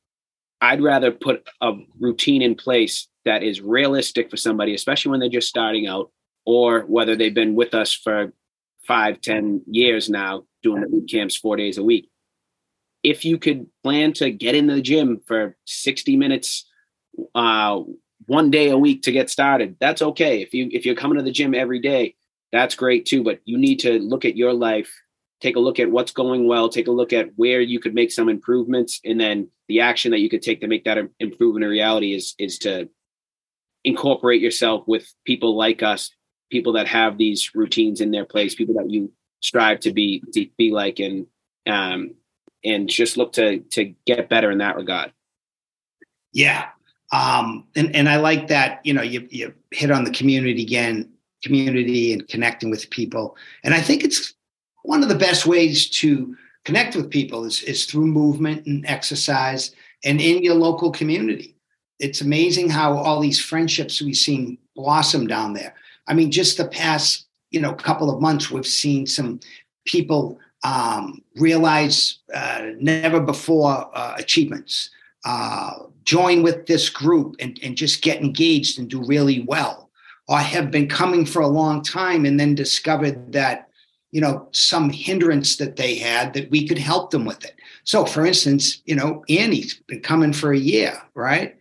I'd 0.60 0.80
rather 0.80 1.10
put 1.10 1.46
a 1.60 1.72
routine 1.98 2.42
in 2.42 2.54
place 2.54 3.08
that 3.24 3.42
is 3.42 3.60
realistic 3.60 4.30
for 4.30 4.36
somebody, 4.36 4.74
especially 4.74 5.10
when 5.10 5.20
they're 5.20 5.28
just 5.28 5.48
starting 5.48 5.88
out, 5.88 6.12
or 6.44 6.80
whether 6.80 7.16
they've 7.16 7.34
been 7.34 7.54
with 7.54 7.74
us 7.74 7.92
for 7.92 8.32
five, 8.86 9.20
ten 9.20 9.62
years 9.66 10.10
now, 10.10 10.44
doing 10.62 10.82
the 10.82 10.88
boot 10.88 11.08
camps 11.10 11.36
four 11.36 11.56
days 11.56 11.78
a 11.78 11.82
week. 11.82 12.10
If 13.02 13.24
you 13.24 13.38
could 13.38 13.66
plan 13.82 14.12
to 14.14 14.30
get 14.30 14.54
in 14.54 14.66
the 14.66 14.80
gym 14.80 15.20
for 15.26 15.56
60 15.66 16.16
minutes 16.16 16.66
uh, 17.34 17.80
one 18.26 18.50
day 18.50 18.70
a 18.70 18.78
week 18.78 19.02
to 19.02 19.12
get 19.12 19.30
started, 19.30 19.76
that's 19.78 20.02
okay. 20.02 20.40
If 20.40 20.54
you 20.54 20.68
if 20.72 20.86
you're 20.86 20.94
coming 20.94 21.18
to 21.18 21.24
the 21.24 21.30
gym 21.30 21.54
every 21.54 21.80
day, 21.80 22.16
that's 22.52 22.74
great 22.74 23.04
too. 23.06 23.22
But 23.22 23.40
you 23.44 23.58
need 23.58 23.80
to 23.80 23.98
look 23.98 24.24
at 24.24 24.36
your 24.36 24.52
life, 24.52 24.90
take 25.40 25.56
a 25.56 25.60
look 25.60 25.78
at 25.78 25.90
what's 25.90 26.12
going 26.12 26.46
well, 26.46 26.68
take 26.68 26.88
a 26.88 26.92
look 26.92 27.12
at 27.12 27.30
where 27.36 27.60
you 27.60 27.78
could 27.78 27.94
make 27.94 28.10
some 28.10 28.28
improvements, 28.28 29.00
and 29.04 29.20
then 29.20 29.48
the 29.68 29.80
action 29.80 30.10
that 30.12 30.20
you 30.20 30.30
could 30.30 30.42
take 30.42 30.60
to 30.60 30.66
make 30.66 30.84
that 30.84 30.98
improvement 31.20 31.64
a 31.64 31.68
reality 31.68 32.14
is 32.14 32.34
is 32.38 32.58
to 32.60 32.88
incorporate 33.84 34.40
yourself 34.40 34.84
with 34.86 35.12
people 35.26 35.56
like 35.56 35.82
us 35.82 36.10
people 36.54 36.74
that 36.74 36.86
have 36.86 37.18
these 37.18 37.52
routines 37.52 38.00
in 38.00 38.12
their 38.12 38.24
place, 38.24 38.54
people 38.54 38.76
that 38.76 38.88
you 38.88 39.10
strive 39.40 39.80
to 39.80 39.92
be 39.92 40.22
be 40.56 40.70
like, 40.70 41.00
and 41.00 41.26
um, 41.66 42.14
and 42.64 42.88
just 42.88 43.16
look 43.16 43.32
to 43.32 43.58
to 43.72 43.92
get 44.06 44.28
better 44.28 44.52
in 44.52 44.58
that 44.58 44.76
regard. 44.76 45.12
Yeah, 46.32 46.68
um, 47.12 47.66
and 47.74 47.92
and 47.96 48.08
I 48.08 48.18
like 48.18 48.46
that. 48.48 48.80
You 48.84 48.94
know, 48.94 49.02
you 49.02 49.26
you 49.30 49.52
hit 49.72 49.90
on 49.90 50.04
the 50.04 50.12
community 50.12 50.62
again, 50.62 51.10
community 51.42 52.12
and 52.12 52.28
connecting 52.28 52.70
with 52.70 52.88
people, 52.90 53.36
and 53.64 53.74
I 53.74 53.80
think 53.80 54.04
it's 54.04 54.34
one 54.84 55.02
of 55.02 55.08
the 55.08 55.16
best 55.26 55.46
ways 55.46 55.90
to 55.90 56.36
connect 56.64 56.94
with 56.94 57.10
people 57.10 57.44
is 57.44 57.64
is 57.64 57.84
through 57.86 58.06
movement 58.06 58.64
and 58.66 58.86
exercise 58.86 59.74
and 60.04 60.20
in 60.20 60.44
your 60.44 60.54
local 60.54 60.92
community. 60.92 61.56
It's 61.98 62.20
amazing 62.20 62.70
how 62.70 62.96
all 62.96 63.20
these 63.20 63.40
friendships 63.40 64.00
we've 64.00 64.16
seen 64.16 64.58
blossom 64.76 65.26
down 65.26 65.54
there. 65.54 65.74
I 66.06 66.14
mean, 66.14 66.30
just 66.30 66.56
the 66.56 66.68
past, 66.68 67.26
you 67.50 67.60
know, 67.60 67.72
couple 67.72 68.10
of 68.10 68.20
months, 68.20 68.50
we've 68.50 68.66
seen 68.66 69.06
some 69.06 69.40
people 69.86 70.38
um, 70.64 71.22
realize 71.36 72.18
uh, 72.32 72.70
never 72.78 73.20
before 73.20 73.90
uh, 73.94 74.14
achievements, 74.18 74.90
uh, 75.24 75.72
join 76.04 76.42
with 76.42 76.66
this 76.66 76.88
group 76.88 77.36
and, 77.38 77.58
and 77.62 77.76
just 77.76 78.02
get 78.02 78.22
engaged 78.22 78.78
and 78.78 78.88
do 78.88 79.04
really 79.04 79.40
well, 79.40 79.90
or 80.28 80.38
have 80.38 80.70
been 80.70 80.88
coming 80.88 81.26
for 81.26 81.42
a 81.42 81.46
long 81.46 81.82
time 81.82 82.24
and 82.24 82.40
then 82.40 82.54
discovered 82.54 83.32
that 83.32 83.68
you 84.10 84.20
know 84.20 84.48
some 84.52 84.90
hindrance 84.90 85.56
that 85.56 85.76
they 85.76 85.96
had 85.96 86.34
that 86.34 86.50
we 86.50 86.66
could 86.66 86.78
help 86.78 87.10
them 87.10 87.24
with 87.24 87.44
it. 87.44 87.56
So, 87.84 88.06
for 88.06 88.24
instance, 88.24 88.80
you 88.86 88.94
know 88.94 89.24
Annie's 89.28 89.74
been 89.86 90.00
coming 90.00 90.32
for 90.32 90.52
a 90.52 90.58
year, 90.58 91.00
right? 91.14 91.56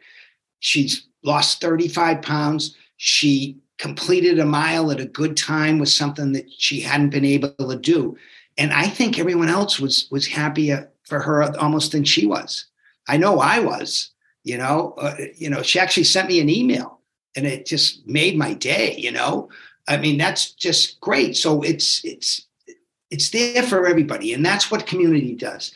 She's 0.59 1.07
lost 1.23 1.61
35 1.61 2.21
pounds. 2.21 2.75
She 2.97 3.57
completed 3.77 4.39
a 4.39 4.45
mile 4.45 4.91
at 4.91 4.99
a 4.99 5.05
good 5.05 5.35
time 5.35 5.79
was 5.79 5.95
something 5.95 6.33
that 6.33 6.49
she 6.51 6.79
hadn't 6.79 7.09
been 7.09 7.25
able 7.25 7.49
to 7.49 7.75
do. 7.75 8.17
And 8.57 8.71
I 8.71 8.87
think 8.87 9.17
everyone 9.17 9.49
else 9.49 9.79
was 9.79 10.07
was 10.11 10.27
happier 10.27 10.89
for 11.03 11.19
her 11.19 11.43
almost 11.59 11.91
than 11.91 12.03
she 12.03 12.25
was. 12.25 12.65
I 13.07 13.17
know 13.17 13.39
I 13.39 13.59
was. 13.59 14.11
You 14.43 14.57
know, 14.57 14.93
uh, 14.97 15.15
you 15.35 15.49
know, 15.49 15.61
she 15.61 15.79
actually 15.79 16.03
sent 16.03 16.27
me 16.27 16.41
an 16.41 16.49
email, 16.49 16.99
and 17.35 17.45
it 17.45 17.65
just 17.65 18.05
made 18.05 18.37
my 18.37 18.53
day. 18.53 18.95
You 18.97 19.11
know, 19.11 19.49
I 19.87 19.97
mean, 19.97 20.17
that's 20.17 20.51
just 20.51 20.99
great. 20.99 21.37
So 21.37 21.61
it's 21.61 22.03
it's 22.03 22.45
it's 23.09 23.29
there 23.29 23.63
for 23.63 23.87
everybody, 23.87 24.33
and 24.33 24.45
that's 24.45 24.69
what 24.69 24.85
community 24.85 25.33
does. 25.33 25.73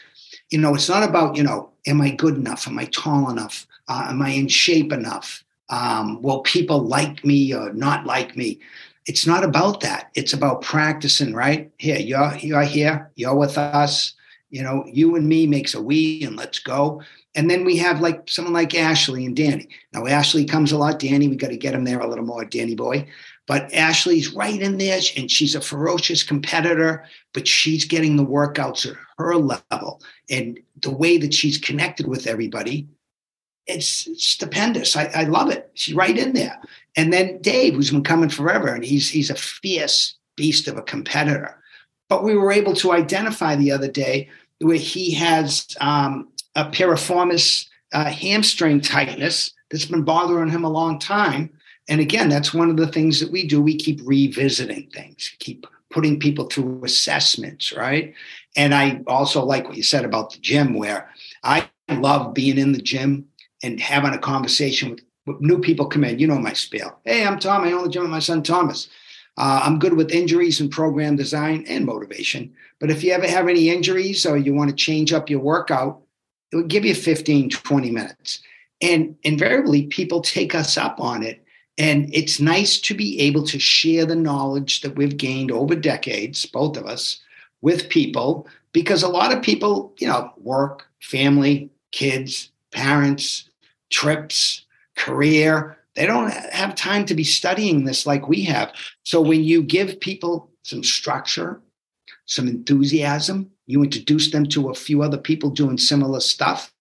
You 0.49 0.59
know, 0.59 0.75
it's 0.75 0.89
not 0.89 1.03
about 1.03 1.37
you 1.37 1.43
know, 1.43 1.71
am 1.85 2.01
I 2.01 2.11
good 2.11 2.35
enough? 2.35 2.67
Am 2.67 2.77
I 2.77 2.85
tall 2.85 3.29
enough? 3.29 3.65
Uh, 3.87 4.07
am 4.09 4.21
I 4.21 4.31
in 4.31 4.49
shape 4.49 4.91
enough? 4.91 5.43
Um, 5.69 6.21
will 6.21 6.41
people 6.41 6.79
like 6.79 7.25
me 7.25 7.53
or 7.53 7.73
not 7.73 8.05
like 8.05 8.37
me? 8.37 8.59
It's 9.05 9.25
not 9.25 9.43
about 9.43 9.81
that. 9.81 10.11
It's 10.15 10.33
about 10.33 10.61
practicing, 10.61 11.33
right? 11.33 11.71
Here, 11.77 11.97
you're 11.97 12.35
you're 12.37 12.63
here, 12.63 13.11
you're 13.15 13.35
with 13.35 13.57
us. 13.57 14.13
You 14.49 14.63
know, 14.63 14.85
you 14.87 15.15
and 15.15 15.27
me 15.27 15.45
makes 15.45 15.73
a 15.73 15.81
we, 15.81 16.23
and 16.23 16.37
let's 16.37 16.59
go. 16.59 17.01
And 17.35 17.49
then 17.49 17.65
we 17.65 17.77
have 17.77 18.01
like 18.01 18.29
someone 18.29 18.53
like 18.53 18.73
Ashley 18.73 19.25
and 19.25 19.35
Danny. 19.35 19.67
Now 19.93 20.07
Ashley 20.07 20.45
comes 20.45 20.71
a 20.71 20.77
lot. 20.77 20.99
Danny, 20.99 21.27
we 21.27 21.35
got 21.35 21.49
to 21.49 21.57
get 21.57 21.73
him 21.73 21.83
there 21.83 21.99
a 21.99 22.07
little 22.07 22.25
more, 22.25 22.45
Danny 22.45 22.75
boy. 22.75 23.07
But 23.45 23.73
Ashley's 23.73 24.33
right 24.33 24.61
in 24.61 24.77
there, 24.77 24.99
and 25.15 25.31
she's 25.31 25.55
a 25.55 25.61
ferocious 25.61 26.21
competitor, 26.21 27.05
but 27.33 27.47
she's 27.47 27.85
getting 27.85 28.17
the 28.17 28.25
workouts 28.25 28.89
at 28.89 28.97
her 29.17 29.35
level. 29.37 30.01
And 30.29 30.59
the 30.81 30.91
way 30.91 31.17
that 31.17 31.33
she's 31.33 31.57
connected 31.57 32.07
with 32.07 32.27
everybody, 32.27 32.87
it's 33.67 34.07
stupendous. 34.23 34.95
I, 34.95 35.05
I 35.13 35.23
love 35.23 35.49
it. 35.49 35.69
She's 35.73 35.95
right 35.95 36.17
in 36.17 36.33
there. 36.33 36.59
And 36.95 37.13
then 37.13 37.39
Dave, 37.41 37.75
who's 37.75 37.91
been 37.91 38.03
coming 38.03 38.29
forever, 38.29 38.73
and 38.73 38.83
he's 38.83 39.09
he's 39.09 39.29
a 39.29 39.35
fierce 39.35 40.15
beast 40.35 40.67
of 40.67 40.77
a 40.77 40.81
competitor. 40.81 41.61
But 42.09 42.23
we 42.23 42.35
were 42.35 42.51
able 42.51 42.73
to 42.75 42.93
identify 42.93 43.55
the 43.55 43.71
other 43.71 43.91
day 43.91 44.29
where 44.59 44.77
he 44.77 45.13
has 45.13 45.67
um, 45.81 46.29
a 46.55 46.65
piriformis 46.65 47.67
uh, 47.93 48.05
hamstring 48.05 48.81
tightness 48.81 49.51
that's 49.69 49.85
been 49.85 50.03
bothering 50.03 50.49
him 50.49 50.63
a 50.63 50.69
long 50.69 50.99
time. 50.99 51.51
And 51.89 52.01
again, 52.01 52.29
that's 52.29 52.53
one 52.53 52.69
of 52.69 52.77
the 52.77 52.87
things 52.87 53.19
that 53.19 53.31
we 53.31 53.47
do. 53.47 53.61
We 53.61 53.75
keep 53.75 53.99
revisiting 54.03 54.89
things, 54.93 55.31
keep 55.39 55.65
putting 55.89 56.19
people 56.19 56.45
through 56.45 56.83
assessments, 56.83 57.73
right? 57.73 58.13
And 58.55 58.73
I 58.73 59.01
also 59.07 59.43
like 59.43 59.65
what 59.65 59.77
you 59.77 59.83
said 59.83 60.03
about 60.03 60.33
the 60.33 60.39
gym, 60.39 60.73
where 60.73 61.09
I 61.43 61.69
love 61.89 62.33
being 62.33 62.57
in 62.57 62.71
the 62.71 62.81
gym 62.81 63.26
and 63.63 63.79
having 63.79 64.13
a 64.13 64.19
conversation 64.19 64.91
with, 64.91 65.01
with 65.25 65.41
new 65.41 65.59
people 65.59 65.87
come 65.87 66.03
in. 66.03 66.19
You 66.19 66.27
know 66.27 66.37
my 66.39 66.53
spiel. 66.53 66.97
Hey, 67.05 67.25
I'm 67.25 67.39
Tom. 67.39 67.63
I 67.63 67.71
own 67.71 67.83
the 67.83 67.89
gym 67.89 68.03
with 68.03 68.11
my 68.11 68.19
son 68.19 68.43
Thomas. 68.43 68.89
Uh, 69.37 69.61
I'm 69.63 69.79
good 69.79 69.93
with 69.93 70.11
injuries 70.11 70.59
and 70.59 70.71
program 70.71 71.15
design 71.15 71.63
and 71.67 71.85
motivation. 71.85 72.53
But 72.79 72.89
if 72.89 73.03
you 73.03 73.11
ever 73.11 73.27
have 73.27 73.47
any 73.47 73.69
injuries 73.69 74.25
or 74.25 74.37
you 74.37 74.53
want 74.53 74.69
to 74.71 74.75
change 74.75 75.13
up 75.13 75.29
your 75.29 75.39
workout, 75.39 76.01
it 76.51 76.55
would 76.55 76.69
give 76.69 76.85
you 76.85 76.95
15, 76.95 77.49
20 77.49 77.91
minutes. 77.91 78.41
And 78.81 79.15
invariably, 79.23 79.87
people 79.87 80.21
take 80.21 80.55
us 80.55 80.77
up 80.77 80.99
on 80.99 81.23
it. 81.23 81.43
And 81.77 82.09
it's 82.13 82.39
nice 82.39 82.79
to 82.81 82.95
be 82.95 83.19
able 83.21 83.43
to 83.45 83.59
share 83.59 84.05
the 84.05 84.15
knowledge 84.15 84.81
that 84.81 84.95
we've 84.95 85.17
gained 85.17 85.51
over 85.51 85.75
decades, 85.75 86.45
both 86.45 86.75
of 86.75 86.87
us, 86.87 87.19
with 87.61 87.89
people, 87.89 88.47
because 88.71 89.03
a 89.03 89.07
lot 89.07 89.33
of 89.33 89.43
people, 89.43 89.93
you 89.99 90.07
know, 90.07 90.31
work, 90.37 90.87
family, 90.99 91.69
kids, 91.91 92.51
parents, 92.77 93.49
trips, 93.89 94.65
career. 94.95 95.77
They 95.95 96.05
don't 96.05 96.31
have 96.31 96.75
time 96.75 97.05
to 97.07 97.15
be 97.15 97.23
studying 97.23 97.85
this 97.85 98.05
like 98.05 98.29
we 98.29 98.43
have. 98.43 98.71
So 99.03 99.19
when 99.19 99.43
you 99.43 99.63
give 99.63 99.99
people 99.99 100.51
some 100.61 100.83
structure, 100.83 101.59
some 102.25 102.47
enthusiasm, 102.47 103.49
you 103.65 103.81
introduce 103.81 104.29
them 104.31 104.45
to 104.49 104.69
a 104.69 104.75
few 104.75 105.01
other 105.01 105.17
people 105.17 105.49
doing 105.49 105.79
similar 105.79 106.19
stuff, 106.19 106.71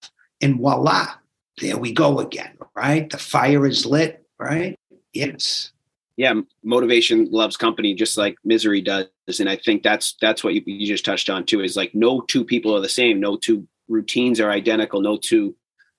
and 0.42 0.58
voila, 0.58 1.14
there 1.62 1.78
we 1.78 1.92
go 1.92 2.20
again, 2.20 2.58
right? 2.74 3.08
The 3.08 3.16
fire 3.16 3.66
is 3.66 3.86
lit, 3.86 4.22
right? 4.38 4.76
Yes. 5.14 5.72
Yeah, 6.18 6.34
motivation 6.62 7.28
loves 7.30 7.56
company 7.56 7.94
just 7.94 8.18
like 8.18 8.36
misery 8.44 8.82
does, 8.82 9.06
and 9.40 9.48
I 9.48 9.56
think 9.56 9.82
that's 9.82 10.16
that's 10.20 10.44
what 10.44 10.54
you, 10.54 10.62
you 10.66 10.86
just 10.86 11.04
touched 11.04 11.30
on 11.30 11.46
too. 11.46 11.60
Is 11.62 11.76
like 11.76 11.94
no 11.94 12.20
two 12.20 12.44
people 12.44 12.76
are 12.76 12.80
the 12.80 12.88
same, 12.88 13.18
no 13.18 13.36
two 13.36 13.66
routines 13.88 14.40
are 14.40 14.50
identical, 14.50 15.00
no 15.00 15.16
two 15.16 15.54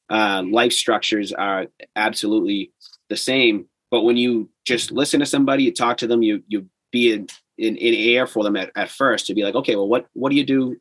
um, 0.09 0.51
life 0.51 0.73
structures 0.73 1.33
are 1.33 1.67
absolutely 1.95 2.71
the 3.09 3.17
same. 3.17 3.65
But 3.91 4.03
when 4.03 4.17
you 4.17 4.49
just 4.65 4.91
listen 4.91 5.19
to 5.19 5.25
somebody, 5.25 5.63
you 5.63 5.73
talk 5.73 5.97
to 5.97 6.07
them, 6.07 6.21
you 6.21 6.43
you 6.47 6.67
be 6.91 7.13
in, 7.13 7.27
in, 7.57 7.75
in 7.77 7.93
air 7.93 8.27
for 8.27 8.43
them 8.43 8.55
at, 8.55 8.71
at 8.75 8.89
first 8.89 9.27
to 9.27 9.33
be 9.33 9.43
like, 9.43 9.55
okay, 9.55 9.75
well, 9.75 9.87
what 9.87 10.07
what 10.13 10.29
do 10.29 10.35
you 10.35 10.45
do 10.45 10.77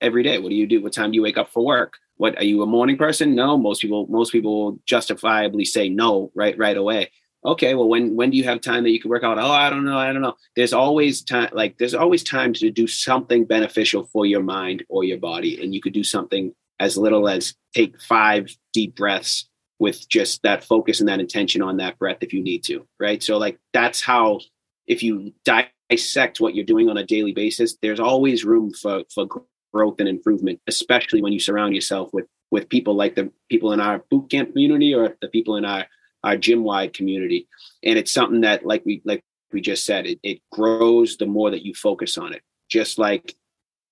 every 0.00 0.22
day? 0.22 0.38
What 0.38 0.50
do 0.50 0.54
you 0.54 0.66
do? 0.66 0.82
What 0.82 0.92
time 0.92 1.10
do 1.10 1.16
you 1.16 1.22
wake 1.22 1.38
up 1.38 1.50
for 1.50 1.64
work? 1.64 1.94
What 2.16 2.36
are 2.38 2.44
you 2.44 2.62
a 2.62 2.66
morning 2.66 2.96
person? 2.96 3.34
No, 3.34 3.56
most 3.56 3.80
people 3.80 4.06
most 4.08 4.32
people 4.32 4.64
will 4.64 4.78
justifiably 4.86 5.64
say 5.64 5.88
no 5.88 6.30
right 6.34 6.56
right 6.58 6.76
away. 6.76 7.10
Okay, 7.46 7.74
well, 7.74 7.88
when 7.88 8.16
when 8.16 8.30
do 8.30 8.38
you 8.38 8.44
have 8.44 8.60
time 8.60 8.84
that 8.84 8.90
you 8.90 9.00
can 9.00 9.10
work 9.10 9.22
out? 9.22 9.38
Oh, 9.38 9.50
I 9.50 9.68
don't 9.68 9.84
know, 9.84 9.98
I 9.98 10.12
don't 10.12 10.22
know. 10.22 10.34
There's 10.56 10.72
always 10.72 11.22
time, 11.22 11.50
like 11.52 11.76
there's 11.76 11.94
always 11.94 12.22
time 12.22 12.54
to 12.54 12.70
do 12.70 12.86
something 12.86 13.44
beneficial 13.44 14.04
for 14.04 14.24
your 14.24 14.42
mind 14.42 14.84
or 14.88 15.04
your 15.04 15.18
body, 15.18 15.62
and 15.62 15.74
you 15.74 15.80
could 15.82 15.92
do 15.92 16.04
something 16.04 16.54
as 16.80 16.96
little 16.96 17.28
as 17.28 17.54
take 17.74 18.00
five 18.00 18.54
deep 18.72 18.96
breaths 18.96 19.48
with 19.78 20.08
just 20.08 20.42
that 20.42 20.64
focus 20.64 21.00
and 21.00 21.08
that 21.08 21.20
intention 21.20 21.62
on 21.62 21.78
that 21.78 21.98
breath 21.98 22.18
if 22.20 22.32
you 22.32 22.42
need 22.42 22.64
to, 22.64 22.86
right? 23.00 23.22
So, 23.22 23.38
like, 23.38 23.58
that's 23.72 24.00
how, 24.00 24.40
if 24.86 25.02
you 25.02 25.32
dissect 25.44 26.40
what 26.40 26.54
you're 26.54 26.64
doing 26.64 26.88
on 26.88 26.96
a 26.96 27.04
daily 27.04 27.32
basis, 27.32 27.76
there's 27.82 28.00
always 28.00 28.44
room 28.44 28.72
for, 28.72 29.02
for 29.12 29.26
growth 29.72 29.96
and 29.98 30.08
improvement, 30.08 30.60
especially 30.66 31.20
when 31.20 31.32
you 31.32 31.40
surround 31.40 31.74
yourself 31.74 32.10
with 32.12 32.26
with 32.50 32.68
people 32.68 32.94
like 32.94 33.16
the 33.16 33.32
people 33.48 33.72
in 33.72 33.80
our 33.80 34.04
boot 34.10 34.30
camp 34.30 34.50
community 34.50 34.94
or 34.94 35.16
the 35.20 35.28
people 35.28 35.56
in 35.56 35.64
our 35.64 35.84
our 36.22 36.36
gym 36.36 36.62
wide 36.62 36.92
community. 36.94 37.48
And 37.82 37.98
it's 37.98 38.12
something 38.12 38.42
that, 38.42 38.64
like 38.64 38.84
we 38.86 39.02
like 39.04 39.22
we 39.52 39.60
just 39.60 39.84
said, 39.84 40.06
it, 40.06 40.20
it 40.22 40.40
grows 40.52 41.16
the 41.16 41.26
more 41.26 41.50
that 41.50 41.64
you 41.64 41.74
focus 41.74 42.16
on 42.16 42.32
it. 42.32 42.42
Just 42.68 42.98
like 42.98 43.34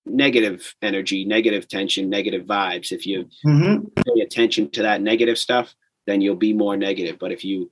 negative 0.05 0.75
energy, 0.81 1.25
negative 1.25 1.67
tension, 1.67 2.09
negative 2.09 2.45
vibes. 2.45 2.91
If 2.91 3.05
you 3.05 3.29
mm-hmm. 3.45 3.85
pay 3.95 4.21
attention 4.21 4.69
to 4.71 4.81
that 4.83 5.01
negative 5.01 5.37
stuff, 5.37 5.73
then 6.05 6.21
you'll 6.21 6.35
be 6.35 6.53
more 6.53 6.75
negative. 6.75 7.17
But 7.19 7.31
if 7.31 7.43
you 7.43 7.71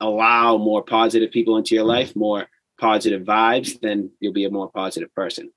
allow 0.00 0.58
more 0.58 0.82
positive 0.82 1.30
people 1.30 1.56
into 1.56 1.74
your 1.74 1.84
life, 1.84 2.14
more 2.14 2.46
positive 2.78 3.22
vibes, 3.22 3.80
then 3.80 4.10
you'll 4.20 4.32
be 4.32 4.44
a 4.44 4.50
more 4.50 4.70
positive 4.70 5.14
person. 5.14 5.50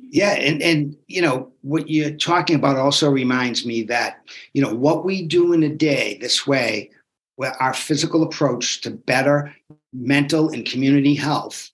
Yeah, 0.00 0.34
and 0.34 0.62
and 0.62 0.96
you 1.08 1.20
know 1.20 1.50
what 1.62 1.90
you're 1.90 2.12
talking 2.12 2.54
about 2.54 2.76
also 2.76 3.10
reminds 3.10 3.66
me 3.66 3.82
that 3.84 4.20
you 4.52 4.62
know 4.62 4.72
what 4.72 5.04
we 5.04 5.26
do 5.26 5.52
in 5.52 5.64
a 5.64 5.68
day 5.68 6.18
this 6.20 6.46
way, 6.46 6.90
where 7.34 7.60
our 7.60 7.74
physical 7.74 8.22
approach 8.22 8.80
to 8.82 8.92
better 8.92 9.52
mental 9.92 10.50
and 10.50 10.64
community 10.64 11.16
health, 11.16 11.72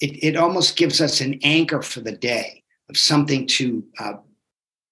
it, 0.00 0.22
it 0.22 0.36
almost 0.36 0.76
gives 0.76 1.00
us 1.00 1.22
an 1.22 1.38
anchor 1.42 1.80
for 1.80 2.00
the 2.00 2.12
day 2.12 2.63
of 2.88 2.96
something 2.96 3.46
to 3.46 3.84
uh, 3.98 4.14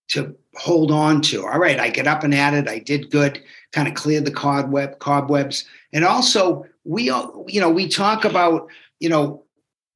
to 0.09 0.35
hold 0.55 0.91
on 0.91 1.23
to. 1.23 1.47
All 1.47 1.59
right, 1.59 1.81
I 1.81 1.89
get 1.89 2.07
up 2.07 2.25
and 2.25 2.35
at 2.35 2.55
it. 2.55 2.69
I 2.69 2.79
did 2.79 3.11
good. 3.11 3.43
Kind 3.73 3.89
of 3.89 3.95
cleared 3.95 4.25
the 4.25 4.31
cobweb 4.31 4.99
cobwebs, 4.99 5.65
and 5.93 6.05
also 6.05 6.67
we 6.85 7.05
you 7.05 7.61
know 7.61 7.71
we 7.71 7.89
talk 7.89 8.25
about 8.25 8.69
you 9.01 9.09
know 9.09 9.45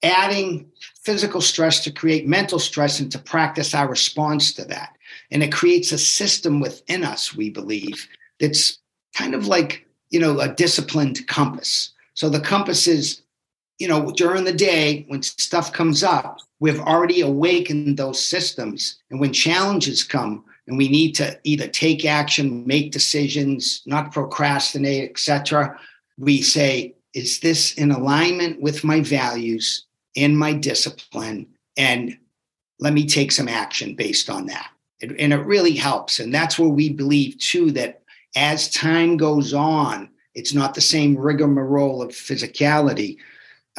adding 0.02 0.70
physical 1.02 1.40
stress 1.40 1.82
to 1.84 1.90
create 1.90 2.26
mental 2.26 2.58
stress 2.58 3.00
and 3.00 3.10
to 3.12 3.18
practice 3.18 3.74
our 3.74 3.88
response 3.88 4.52
to 4.52 4.64
that. 4.64 4.96
And 5.30 5.42
it 5.42 5.52
creates 5.52 5.92
a 5.92 5.98
system 5.98 6.60
within 6.60 7.04
us, 7.04 7.34
we 7.34 7.50
believe, 7.50 8.06
that's 8.38 8.78
kind 9.14 9.34
of 9.34 9.46
like, 9.46 9.86
you 10.10 10.20
know, 10.20 10.38
a 10.40 10.48
disciplined 10.48 11.26
compass. 11.26 11.90
So 12.14 12.28
the 12.28 12.40
compass 12.40 12.86
is, 12.86 13.22
you 13.78 13.88
know, 13.88 14.10
during 14.10 14.44
the 14.44 14.52
day 14.52 15.04
when 15.08 15.22
stuff 15.22 15.72
comes 15.72 16.02
up, 16.02 16.38
we've 16.60 16.80
already 16.80 17.20
awakened 17.20 17.96
those 17.96 18.22
systems. 18.22 18.98
And 19.10 19.20
when 19.20 19.32
challenges 19.32 20.02
come 20.02 20.44
and 20.66 20.78
we 20.78 20.88
need 20.88 21.12
to 21.16 21.38
either 21.44 21.68
take 21.68 22.04
action, 22.04 22.66
make 22.66 22.92
decisions, 22.92 23.82
not 23.86 24.12
procrastinate, 24.12 25.10
etc., 25.10 25.78
we 26.18 26.40
say, 26.40 26.94
is 27.12 27.40
this 27.40 27.74
in 27.74 27.90
alignment 27.90 28.60
with 28.60 28.84
my 28.84 29.00
values 29.00 29.84
and 30.16 30.38
my 30.38 30.52
discipline? 30.54 31.46
And 31.76 32.16
let 32.80 32.94
me 32.94 33.06
take 33.06 33.32
some 33.32 33.48
action 33.48 33.94
based 33.94 34.30
on 34.30 34.46
that. 34.46 34.70
And 35.02 35.32
it 35.32 35.44
really 35.44 35.74
helps. 35.74 36.20
And 36.20 36.34
that's 36.34 36.58
where 36.58 36.68
we 36.68 36.90
believe 36.90 37.38
too 37.38 37.70
that 37.72 38.02
as 38.34 38.70
time 38.70 39.18
goes 39.18 39.52
on, 39.52 40.08
it's 40.34 40.54
not 40.54 40.74
the 40.74 40.80
same 40.80 41.16
rigmarole 41.16 42.02
of 42.02 42.10
physicality 42.10 43.18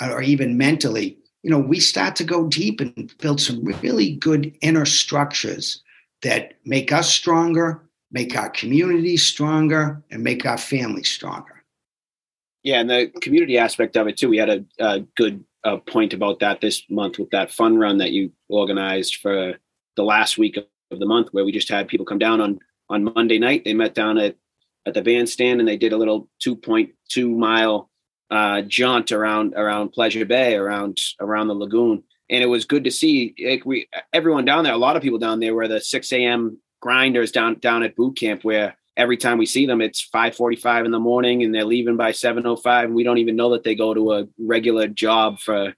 or 0.02 0.22
even 0.22 0.58
mentally. 0.58 1.18
You 1.44 1.52
know, 1.52 1.60
we 1.60 1.80
start 1.80 2.16
to 2.18 2.24
go 2.24 2.48
deep 2.48 2.82
and 2.82 3.14
build 3.20 3.40
some 3.40 3.64
really 3.64 4.16
good 4.16 4.56
inner 4.62 4.86
structures 4.86 5.82
that 6.22 6.54
make 6.66 6.92
us 6.92 7.10
stronger, 7.10 7.82
make 8.12 8.36
our 8.36 8.50
community 8.50 9.18
stronger, 9.18 10.04
and 10.12 10.24
make 10.24 10.46
our 10.46 10.58
family 10.58 11.04
stronger. 11.04 11.64
Yeah, 12.64 12.80
and 12.82 12.90
the 12.90 13.12
community 13.22 13.58
aspect 13.58 13.96
of 13.96 14.08
it 14.08 14.18
too. 14.18 14.30
We 14.30 14.38
had 14.38 14.50
a, 14.50 14.66
a 14.80 15.00
good 15.16 15.44
uh, 15.64 15.78
point 15.78 16.14
about 16.14 16.40
that 16.40 16.60
this 16.60 16.84
month 16.90 17.20
with 17.20 17.30
that 17.30 17.52
fun 17.52 17.78
run 17.78 17.98
that 18.00 18.12
you 18.12 18.32
organized 18.50 19.18
for 19.18 19.54
the 19.96 20.04
last 20.04 20.38
week 20.38 20.58
of, 20.58 20.66
of 20.92 21.00
the 21.00 21.06
month, 21.06 21.30
where 21.32 21.46
we 21.46 21.52
just 21.52 21.70
had 21.70 21.88
people 21.88 22.06
come 22.06 22.20
down 22.20 22.42
on 22.42 22.60
on 22.90 23.04
Monday 23.04 23.40
night. 23.40 23.64
They 23.64 23.74
met 23.74 23.94
down 23.94 24.18
at 24.18 24.36
at 24.88 24.94
the 24.94 25.02
bandstand 25.02 25.60
and 25.60 25.68
they 25.68 25.78
did 25.78 25.92
a 25.92 25.98
little 25.98 26.30
2.2 26.46 27.38
mile 27.38 27.90
uh, 28.30 28.62
jaunt 28.62 29.12
around 29.12 29.54
around 29.56 29.90
Pleasure 29.90 30.26
Bay, 30.26 30.56
around 30.56 31.00
around 31.20 31.48
the 31.48 31.56
lagoon, 31.56 32.04
and 32.30 32.44
it 32.44 32.48
was 32.48 32.66
good 32.66 32.84
to 32.84 32.92
see 32.92 33.36
like 33.46 33.66
we 33.66 33.88
everyone 34.14 34.46
down 34.46 34.64
there. 34.64 34.74
A 34.74 34.78
lot 34.78 34.96
of 34.96 35.02
people 35.02 35.20
down 35.20 35.40
there 35.40 35.56
were 35.56 35.68
the 35.68 35.82
6 35.82 36.14
a.m. 36.14 36.58
grinders 36.82 37.32
down 37.32 37.60
down 37.60 37.84
at 37.84 37.96
boot 37.96 38.18
camp, 38.18 38.44
where 38.44 38.76
every 38.98 39.18
time 39.18 39.38
we 39.38 39.46
see 39.46 39.66
them, 39.66 39.82
it's 39.82 40.08
5:45 40.14 40.86
in 40.86 40.92
the 40.92 41.00
morning, 41.00 41.44
and 41.44 41.54
they're 41.54 41.64
leaving 41.66 41.96
by 41.98 42.12
7:05, 42.12 42.86
and 42.86 42.96
we 42.96 43.04
don't 43.04 43.20
even 43.20 43.36
know 43.36 43.52
that 43.52 43.64
they 43.64 43.76
go 43.76 43.94
to 43.94 44.14
a 44.14 44.28
regular 44.38 44.88
job 44.88 45.40
for 45.40 45.74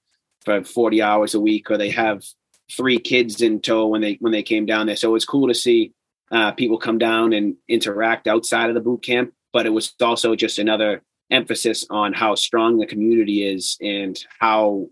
for 0.45 0.63
40 0.63 1.01
hours 1.01 1.35
a 1.35 1.39
week, 1.39 1.69
or 1.69 1.77
they 1.77 1.89
have 1.91 2.23
three 2.71 2.99
kids 2.99 3.41
in 3.41 3.59
tow 3.61 3.87
when 3.87 4.01
they 4.01 4.17
when 4.21 4.31
they 4.31 4.43
came 4.43 4.65
down 4.65 4.87
there. 4.87 4.95
So 4.95 5.15
it's 5.15 5.25
cool 5.25 5.47
to 5.47 5.53
see 5.53 5.93
uh, 6.31 6.51
people 6.51 6.77
come 6.77 6.97
down 6.97 7.33
and 7.33 7.55
interact 7.67 8.27
outside 8.27 8.69
of 8.69 8.75
the 8.75 8.81
boot 8.81 9.03
camp. 9.03 9.33
But 9.51 9.65
it 9.65 9.71
was 9.71 9.93
also 10.01 10.35
just 10.35 10.59
another 10.59 11.01
emphasis 11.31 11.85
on 11.89 12.13
how 12.13 12.35
strong 12.35 12.77
the 12.77 12.85
community 12.85 13.47
is 13.47 13.77
and 13.81 14.19
how 14.39 14.87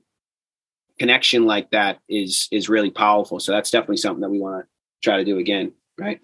connection 0.99 1.45
like 1.45 1.69
that 1.71 1.99
is 2.09 2.47
is 2.51 2.69
really 2.69 2.91
powerful. 2.91 3.39
So 3.39 3.51
that's 3.51 3.71
definitely 3.71 3.97
something 3.97 4.21
that 4.21 4.29
we 4.29 4.39
want 4.39 4.65
to 4.65 4.67
try 5.03 5.17
to 5.17 5.25
do 5.25 5.37
again, 5.37 5.73
right? 5.97 6.19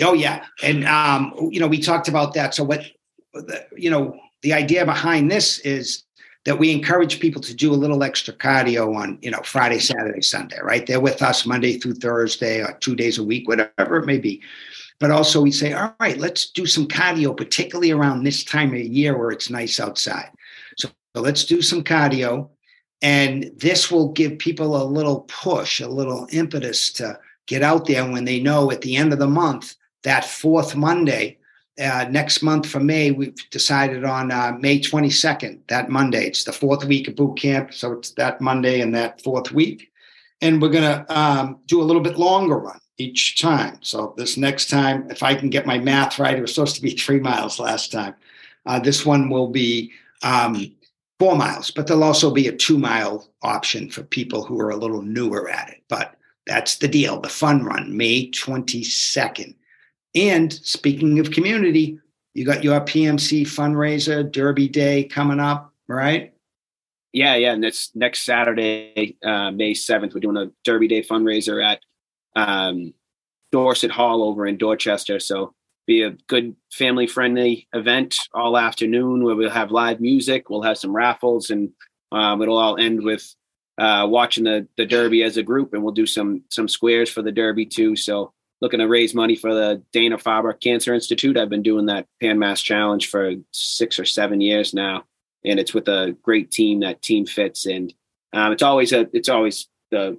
Oh 0.00 0.14
yeah, 0.14 0.44
and 0.62 0.84
um, 0.86 1.34
you 1.50 1.60
know 1.60 1.66
we 1.66 1.80
talked 1.80 2.08
about 2.08 2.34
that. 2.34 2.54
So 2.54 2.64
what, 2.64 2.84
you 3.76 3.90
know, 3.90 4.16
the 4.42 4.52
idea 4.52 4.84
behind 4.84 5.30
this 5.30 5.58
is 5.60 6.04
that 6.44 6.58
we 6.58 6.70
encourage 6.72 7.20
people 7.20 7.42
to 7.42 7.54
do 7.54 7.72
a 7.72 7.76
little 7.76 8.02
extra 8.02 8.32
cardio 8.32 8.94
on, 8.94 9.18
you 9.20 9.30
know, 9.30 9.40
Friday, 9.44 9.78
Saturday, 9.78 10.22
Sunday, 10.22 10.58
right? 10.62 10.86
They're 10.86 11.00
with 11.00 11.20
us 11.20 11.44
Monday 11.44 11.78
through 11.78 11.94
Thursday 11.94 12.62
or 12.62 12.72
two 12.80 12.94
days 12.94 13.18
a 13.18 13.24
week, 13.24 13.48
whatever 13.48 13.98
it 13.98 14.06
may 14.06 14.18
be. 14.18 14.40
But 15.00 15.10
also 15.10 15.40
we 15.40 15.52
say, 15.52 15.72
all 15.72 15.94
right, 16.00 16.18
let's 16.18 16.50
do 16.50 16.66
some 16.66 16.88
cardio, 16.88 17.36
particularly 17.36 17.92
around 17.92 18.22
this 18.22 18.42
time 18.42 18.74
of 18.74 18.80
year 18.80 19.16
where 19.16 19.30
it's 19.30 19.50
nice 19.50 19.78
outside. 19.78 20.30
So, 20.76 20.88
so 21.14 21.22
let's 21.22 21.44
do 21.44 21.62
some 21.62 21.84
cardio. 21.84 22.48
And 23.00 23.52
this 23.56 23.92
will 23.92 24.08
give 24.12 24.38
people 24.38 24.82
a 24.82 24.84
little 24.84 25.20
push, 25.28 25.80
a 25.80 25.88
little 25.88 26.26
impetus 26.32 26.92
to 26.94 27.18
get 27.46 27.62
out 27.62 27.86
there 27.86 28.04
when 28.10 28.24
they 28.24 28.40
know 28.40 28.72
at 28.72 28.80
the 28.80 28.96
end 28.96 29.12
of 29.12 29.20
the 29.20 29.28
month, 29.28 29.76
that 30.02 30.24
fourth 30.24 30.74
Monday, 30.74 31.38
uh, 31.80 32.06
next 32.10 32.42
month 32.42 32.66
for 32.66 32.80
May, 32.80 33.12
we've 33.12 33.36
decided 33.50 34.04
on 34.04 34.32
uh, 34.32 34.56
May 34.58 34.80
22nd, 34.80 35.60
that 35.68 35.90
Monday. 35.90 36.26
It's 36.26 36.42
the 36.42 36.52
fourth 36.52 36.84
week 36.84 37.06
of 37.06 37.14
boot 37.14 37.38
camp. 37.38 37.72
So 37.72 37.92
it's 37.92 38.10
that 38.12 38.40
Monday 38.40 38.80
and 38.80 38.92
that 38.96 39.22
fourth 39.22 39.52
week. 39.52 39.92
And 40.40 40.60
we're 40.60 40.70
going 40.70 40.82
to 40.82 41.16
um, 41.16 41.60
do 41.66 41.80
a 41.80 41.84
little 41.84 42.02
bit 42.02 42.18
longer 42.18 42.58
run 42.58 42.80
each 42.98 43.40
time. 43.40 43.78
So 43.80 44.14
this 44.16 44.36
next 44.36 44.68
time, 44.68 45.10
if 45.10 45.22
I 45.22 45.34
can 45.34 45.50
get 45.50 45.66
my 45.66 45.78
math 45.78 46.18
right, 46.18 46.36
it 46.36 46.40
was 46.40 46.54
supposed 46.54 46.76
to 46.76 46.82
be 46.82 46.90
three 46.90 47.20
miles 47.20 47.58
last 47.58 47.92
time. 47.92 48.14
Uh, 48.66 48.78
this 48.80 49.06
one 49.06 49.30
will 49.30 49.48
be 49.48 49.92
um, 50.22 50.74
four 51.18 51.36
miles, 51.36 51.70
but 51.70 51.86
there'll 51.86 52.04
also 52.04 52.32
be 52.32 52.48
a 52.48 52.56
two 52.56 52.76
mile 52.76 53.28
option 53.42 53.88
for 53.88 54.02
people 54.02 54.44
who 54.44 54.60
are 54.60 54.70
a 54.70 54.76
little 54.76 55.02
newer 55.02 55.48
at 55.48 55.70
it. 55.70 55.82
But 55.88 56.16
that's 56.46 56.76
the 56.76 56.88
deal. 56.88 57.20
The 57.20 57.28
fun 57.28 57.64
run, 57.64 57.96
May 57.96 58.30
22nd. 58.30 59.54
And 60.14 60.52
speaking 60.52 61.18
of 61.18 61.30
community, 61.30 62.00
you 62.34 62.44
got 62.44 62.64
your 62.64 62.80
PMC 62.80 63.42
fundraiser, 63.42 64.30
Derby 64.30 64.68
Day 64.68 65.04
coming 65.04 65.40
up, 65.40 65.72
right? 65.86 66.32
Yeah, 67.12 67.36
yeah. 67.36 67.52
And 67.52 67.64
it's 67.64 67.90
next 67.94 68.22
Saturday, 68.24 69.16
uh, 69.22 69.50
May 69.50 69.72
7th. 69.72 70.14
We're 70.14 70.20
doing 70.20 70.36
a 70.36 70.50
Derby 70.64 70.88
Day 70.88 71.02
fundraiser 71.02 71.64
at 71.64 71.80
um, 72.36 72.94
Dorset 73.52 73.90
Hall 73.90 74.22
over 74.22 74.46
in 74.46 74.56
Dorchester. 74.56 75.20
So 75.20 75.54
be 75.86 76.02
a 76.02 76.10
good 76.28 76.54
family 76.70 77.06
friendly 77.06 77.66
event 77.72 78.14
all 78.34 78.58
afternoon 78.58 79.24
where 79.24 79.34
we'll 79.34 79.50
have 79.50 79.70
live 79.70 80.00
music, 80.00 80.50
we'll 80.50 80.62
have 80.62 80.78
some 80.78 80.94
raffles, 80.94 81.50
and 81.50 81.70
um, 82.12 82.42
it'll 82.42 82.58
all 82.58 82.76
end 82.76 83.02
with 83.02 83.34
uh, 83.78 84.06
watching 84.08 84.44
the 84.44 84.68
the 84.76 84.84
Derby 84.84 85.22
as 85.22 85.36
a 85.36 85.42
group, 85.42 85.72
and 85.72 85.82
we'll 85.82 85.94
do 85.94 86.06
some 86.06 86.42
some 86.50 86.68
squares 86.68 87.10
for 87.10 87.22
the 87.22 87.32
Derby 87.32 87.64
too. 87.64 87.96
So 87.96 88.32
looking 88.60 88.80
to 88.80 88.88
raise 88.88 89.14
money 89.14 89.34
for 89.34 89.54
the 89.54 89.82
Dana 89.92 90.18
Farber 90.18 90.58
Cancer 90.60 90.92
Institute. 90.92 91.38
I've 91.38 91.48
been 91.48 91.62
doing 91.62 91.86
that 91.86 92.06
Pan 92.20 92.38
Mass 92.38 92.60
Challenge 92.60 93.08
for 93.08 93.32
six 93.52 93.98
or 93.98 94.04
seven 94.04 94.40
years 94.42 94.74
now, 94.74 95.04
and 95.44 95.58
it's 95.58 95.72
with 95.72 95.88
a 95.88 96.14
great 96.22 96.50
team 96.50 96.80
that 96.80 97.00
Team 97.00 97.24
Fits, 97.24 97.64
and 97.64 97.94
um, 98.34 98.52
it's 98.52 98.62
always 98.62 98.92
a 98.92 99.08
it's 99.14 99.30
always 99.30 99.68
a 99.90 100.16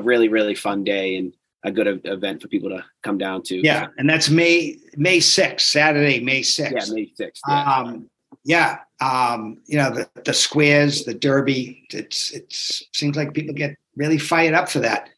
really 0.00 0.28
really 0.28 0.54
fun 0.54 0.84
day 0.84 1.16
and 1.16 1.34
a 1.64 1.70
good 1.70 2.00
event 2.04 2.42
for 2.42 2.48
people 2.48 2.70
to 2.70 2.84
come 3.02 3.18
down 3.18 3.42
to. 3.44 3.56
Yeah, 3.56 3.88
and 3.98 4.08
that's 4.08 4.30
May 4.30 4.78
May 4.96 5.20
sixth, 5.20 5.66
Saturday, 5.66 6.20
May 6.20 6.42
sixth. 6.42 6.88
Yeah, 6.88 6.94
May 6.94 7.12
sixth. 7.14 7.42
Yeah. 7.48 7.74
Um, 7.74 8.10
yeah, 8.44 8.78
um, 9.00 9.58
you 9.66 9.76
know 9.76 9.90
the 9.90 10.08
the 10.24 10.34
squares, 10.34 11.04
the 11.04 11.14
derby. 11.14 11.86
It's 11.90 12.32
it's 12.32 12.82
seems 12.92 13.16
like 13.16 13.34
people 13.34 13.54
get 13.54 13.76
really 13.96 14.18
fired 14.18 14.54
up 14.54 14.68
for 14.68 14.80
that 14.80 15.10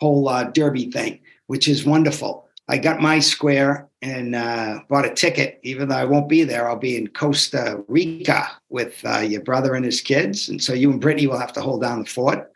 whole 0.00 0.28
uh, 0.28 0.44
derby 0.44 0.90
thing 0.90 1.20
which 1.48 1.66
is 1.66 1.84
wonderful. 1.84 2.46
I 2.68 2.78
got 2.78 3.00
my 3.00 3.18
square 3.18 3.88
and 4.00 4.34
uh, 4.34 4.80
bought 4.88 5.06
a 5.06 5.12
ticket. 5.12 5.58
Even 5.64 5.88
though 5.88 5.96
I 5.96 6.04
won't 6.04 6.28
be 6.28 6.44
there, 6.44 6.68
I'll 6.68 6.76
be 6.76 6.96
in 6.96 7.08
Costa 7.08 7.82
Rica 7.88 8.48
with 8.68 9.02
uh, 9.04 9.20
your 9.20 9.40
brother 9.40 9.74
and 9.74 9.84
his 9.84 10.00
kids. 10.00 10.50
And 10.50 10.62
so 10.62 10.74
you 10.74 10.92
and 10.92 11.00
Brittany 11.00 11.26
will 11.26 11.38
have 11.38 11.54
to 11.54 11.62
hold 11.62 11.82
down 11.82 12.00
the 12.00 12.08
fort. 12.08 12.52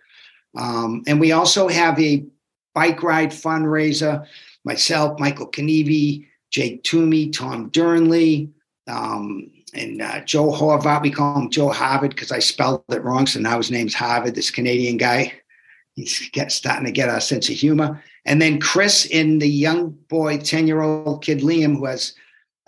Um, 0.57 1.03
and 1.07 1.19
we 1.19 1.33
also 1.33 1.67
have 1.69 1.99
a 1.99 2.25
bike 2.75 3.03
ride 3.03 3.31
fundraiser. 3.31 4.27
Myself, 4.65 5.19
Michael 5.19 5.51
Kanivi, 5.51 6.27
Jake 6.51 6.85
Toomey, 6.85 7.31
Tom 7.31 7.71
Durnley, 7.71 8.51
um, 8.87 9.51
and 9.75 10.03
uh, 10.03 10.21
Joe 10.21 10.53
Horvat. 10.53 11.03
We 11.03 11.11
call 11.11 11.41
him 11.41 11.51
Joe 11.51 11.71
Harvard 11.71 12.11
because 12.11 12.31
I 12.31 12.39
spelled 12.39 12.85
it 12.91 13.03
wrong. 13.03 13.27
So 13.27 13.41
now 13.41 13.57
his 13.57 13.71
name's 13.71 13.95
Harvard, 13.95 14.35
this 14.35 14.51
Canadian 14.51 14.99
guy. 14.99 15.33
He's 15.95 16.31
get, 16.31 16.53
starting 16.53 16.87
to 16.87 16.93
get 16.93 17.09
a 17.09 17.21
sense 17.21 17.49
of 17.49 17.57
humor. 17.57 18.03
And 18.25 18.41
then 18.41 18.61
Chris 18.61 19.07
in 19.07 19.39
the 19.39 19.49
young 19.49 19.91
boy, 20.09 20.39
10 20.39 20.67
year 20.67 20.83
old 20.83 21.25
kid 21.25 21.41
Liam, 21.41 21.77
who 21.77 21.87
has 21.87 22.15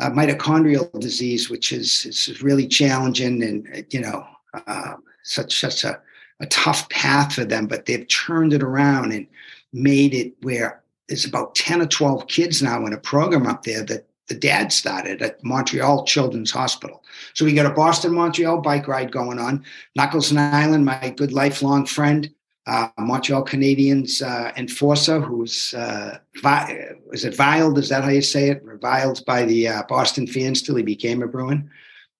uh, 0.01 0.11
mitochondrial 0.11 0.99
disease, 1.01 1.49
which 1.49 1.73
is, 1.73 2.07
is 2.07 2.43
really 2.43 2.67
challenging 2.67 3.43
and, 3.43 3.87
you 3.91 4.01
know, 4.01 4.27
uh, 4.67 4.95
such, 5.23 5.59
such 5.59 5.85
a, 5.85 6.01
a 6.41 6.47
tough 6.47 6.89
path 6.89 7.35
for 7.35 7.45
them, 7.45 7.67
but 7.67 7.87
they've 7.87 8.09
turned 8.09 8.53
it 8.53 8.63
around 8.63 9.13
and 9.13 9.27
made 9.75 10.15
it 10.15 10.33
where 10.43 10.83
there's 11.09 11.27
about 11.27 11.55
10 11.55 11.83
or 11.83 11.87
12 11.87 12.27
kids 12.29 12.63
now 12.63 12.87
in 12.87 12.95
a 12.95 12.99
program 12.99 13.47
up 13.47 13.65
there 13.65 13.85
that 13.85 14.07
the 14.29 14.35
dad 14.35 14.73
started 14.73 15.21
at 15.21 15.45
Montreal 15.45 16.05
Children's 16.07 16.51
Hospital. 16.51 17.03
So 17.35 17.45
we 17.45 17.53
got 17.53 17.67
a 17.67 17.75
Boston 17.75 18.15
Montreal 18.15 18.63
bike 18.63 18.89
ride 18.89 19.13
going 19.13 19.39
on. 19.39 19.65
Knuckles 19.97 20.33
Nilan, 20.33 20.83
my 20.83 21.11
good 21.15 21.33
lifelong 21.33 21.85
friend, 21.85 22.33
uh, 22.67 22.89
Montreal 22.99 23.45
Canadiens 23.45 24.23
uh, 24.23 24.53
enforcer 24.57 25.21
who's 25.21 25.75
uh, 25.75 26.19
vi- 26.43 26.95
is 27.13 27.27
it 27.27 27.37
viled? 27.37 27.77
Is 27.77 27.91
that 27.91 28.05
how 28.05 28.11
you 28.11 28.23
say 28.23 28.49
it? 28.49 28.65
Reviled 28.65 29.23
by 29.27 29.45
the 29.45 29.69
uh, 29.69 29.83
Boston 29.89 30.27
fans 30.27 30.63
till 30.63 30.77
he 30.77 30.83
became 30.83 31.23
a 31.23 31.27
Bruin. 31.27 31.71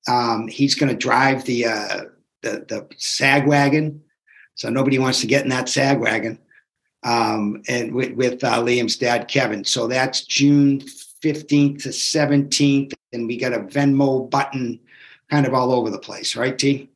Um, 0.07 0.47
he's 0.49 0.75
going 0.75 0.91
to 0.91 0.99
drive 0.99 1.45
the, 1.45 1.65
uh, 1.65 2.01
the 2.43 2.67
the 2.69 2.87
sag 2.99 3.47
wagon, 3.47 4.03
so 4.55 4.69
nobody 4.69 4.99
wants 4.99 5.23
to 5.23 5.27
get 5.27 5.45
in 5.45 5.49
that 5.49 5.71
sag 5.71 5.99
wagon. 5.99 6.39
Um, 7.05 7.63
and 7.69 7.95
with, 7.95 8.13
with 8.13 8.43
uh, 8.43 8.63
Liam's 8.63 8.97
dad, 8.97 9.29
Kevin. 9.29 9.65
So 9.65 9.87
that's 9.87 10.25
June 10.25 10.81
fifteenth 11.21 11.83
to 11.83 11.93
seventeenth, 11.93 12.95
and 13.13 13.27
we 13.27 13.37
got 13.37 13.53
a 13.53 13.61
Venmo 13.61 14.29
button, 14.29 14.81
kind 15.31 15.47
of 15.47 15.55
all 15.55 15.73
over 15.73 15.91
the 15.91 15.99
place, 15.99 16.35
right, 16.37 16.59
T? 16.59 16.91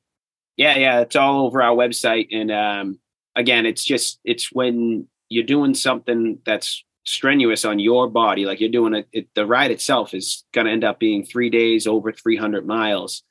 Yeah, 0.56 0.76
yeah, 0.76 1.00
it's 1.00 1.16
all 1.16 1.46
over 1.46 1.62
our 1.62 1.76
website, 1.76 2.28
and 2.32 2.50
um, 2.50 2.98
again, 3.36 3.66
it's 3.66 3.84
just 3.84 4.18
it's 4.24 4.52
when 4.52 5.06
you're 5.28 5.44
doing 5.44 5.74
something 5.74 6.40
that's 6.44 6.84
strenuous 7.06 7.64
on 7.64 7.78
your 7.78 8.08
body, 8.08 8.44
like 8.44 8.60
you're 8.60 8.68
doing 8.70 8.94
it, 8.94 9.08
it 9.12 9.28
the 9.34 9.46
ride 9.46 9.70
itself 9.70 10.14
is 10.14 10.44
going 10.52 10.66
to 10.66 10.72
end 10.72 10.84
up 10.84 10.98
being 10.98 11.24
three 11.24 11.50
days 11.50 11.86
over 11.86 12.12
300 12.12 12.66
miles, 12.66 13.22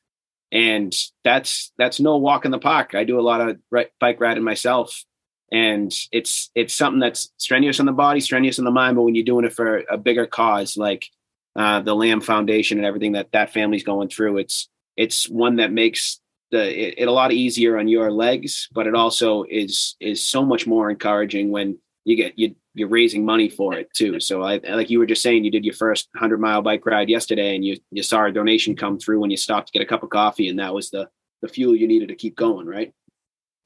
and 0.52 0.94
that's 1.24 1.72
that's 1.78 2.00
no 2.00 2.18
walk 2.18 2.46
in 2.46 2.52
the 2.52 2.60
park. 2.60 2.96
I 2.96 3.04
do 3.04 3.20
a 3.20 3.22
lot 3.22 3.42
of 3.42 3.58
bike 4.00 4.20
riding 4.20 4.44
myself, 4.44 5.04
and 5.52 5.94
it's 6.12 6.50
it's 6.56 6.74
something 6.74 7.00
that's 7.00 7.32
strenuous 7.38 7.80
on 7.80 7.86
the 7.86 7.92
body, 7.92 8.20
strenuous 8.20 8.60
on 8.60 8.66
the 8.66 8.72
mind. 8.72 8.96
But 8.96 9.04
when 9.04 9.16
you're 9.16 9.26
doing 9.26 9.46
it 9.46 9.54
for 9.54 9.84
a 9.90 9.98
bigger 9.98 10.26
cause, 10.26 10.78
like 10.78 11.10
uh, 11.56 11.82
the 11.82 11.96
Lamb 11.96 12.22
Foundation 12.22 12.78
and 12.78 12.86
everything 12.86 13.14
that 13.14 13.32
that 13.32 13.54
family's 13.54 13.84
going 13.84 14.10
through, 14.10 14.38
it's 14.38 14.70
it's 14.96 15.30
one 15.30 15.58
that 15.58 15.72
makes 15.72 16.20
the 16.52 16.90
it, 16.90 16.96
it, 16.98 17.08
a 17.08 17.12
lot 17.12 17.32
easier 17.32 17.78
on 17.78 17.88
your 17.88 18.12
legs, 18.12 18.68
but 18.74 18.88
it 18.88 18.96
also 18.96 19.44
is 19.50 19.96
is 20.00 20.24
so 20.24 20.44
much 20.44 20.68
more 20.68 20.90
encouraging 20.90 21.52
when 21.52 21.78
you 22.04 22.16
get 22.16 22.38
you 22.38 22.56
you're 22.74 22.88
raising 22.88 23.26
money 23.26 23.50
for 23.50 23.74
it 23.74 23.92
too. 23.94 24.20
So 24.20 24.44
I 24.44 24.58
like 24.58 24.90
you 24.90 25.00
were 25.00 25.06
just 25.06 25.24
saying 25.24 25.44
you 25.44 25.52
did 25.52 25.66
your 25.66 25.74
first 25.74 26.10
hundred 26.16 26.40
mile 26.40 26.62
bike 26.62 26.86
ride 26.86 27.10
yesterday 27.10 27.56
and 27.56 27.66
you 27.66 27.78
you 27.92 28.04
saw 28.04 28.26
a 28.26 28.32
donation 28.32 28.76
come 28.76 29.00
through 29.00 29.20
when 29.20 29.32
you 29.32 29.38
stopped 29.38 29.68
to 29.68 29.74
get 29.74 29.82
a 29.82 29.90
cup 29.90 30.04
of 30.04 30.10
coffee 30.10 30.50
and 30.50 30.60
that 30.60 30.74
was 30.74 30.90
the 30.90 31.10
the 31.42 31.48
fuel 31.48 31.76
you 31.76 31.88
needed 31.88 32.10
to 32.10 32.16
keep 32.16 32.36
going, 32.36 32.66
right? 32.66 32.94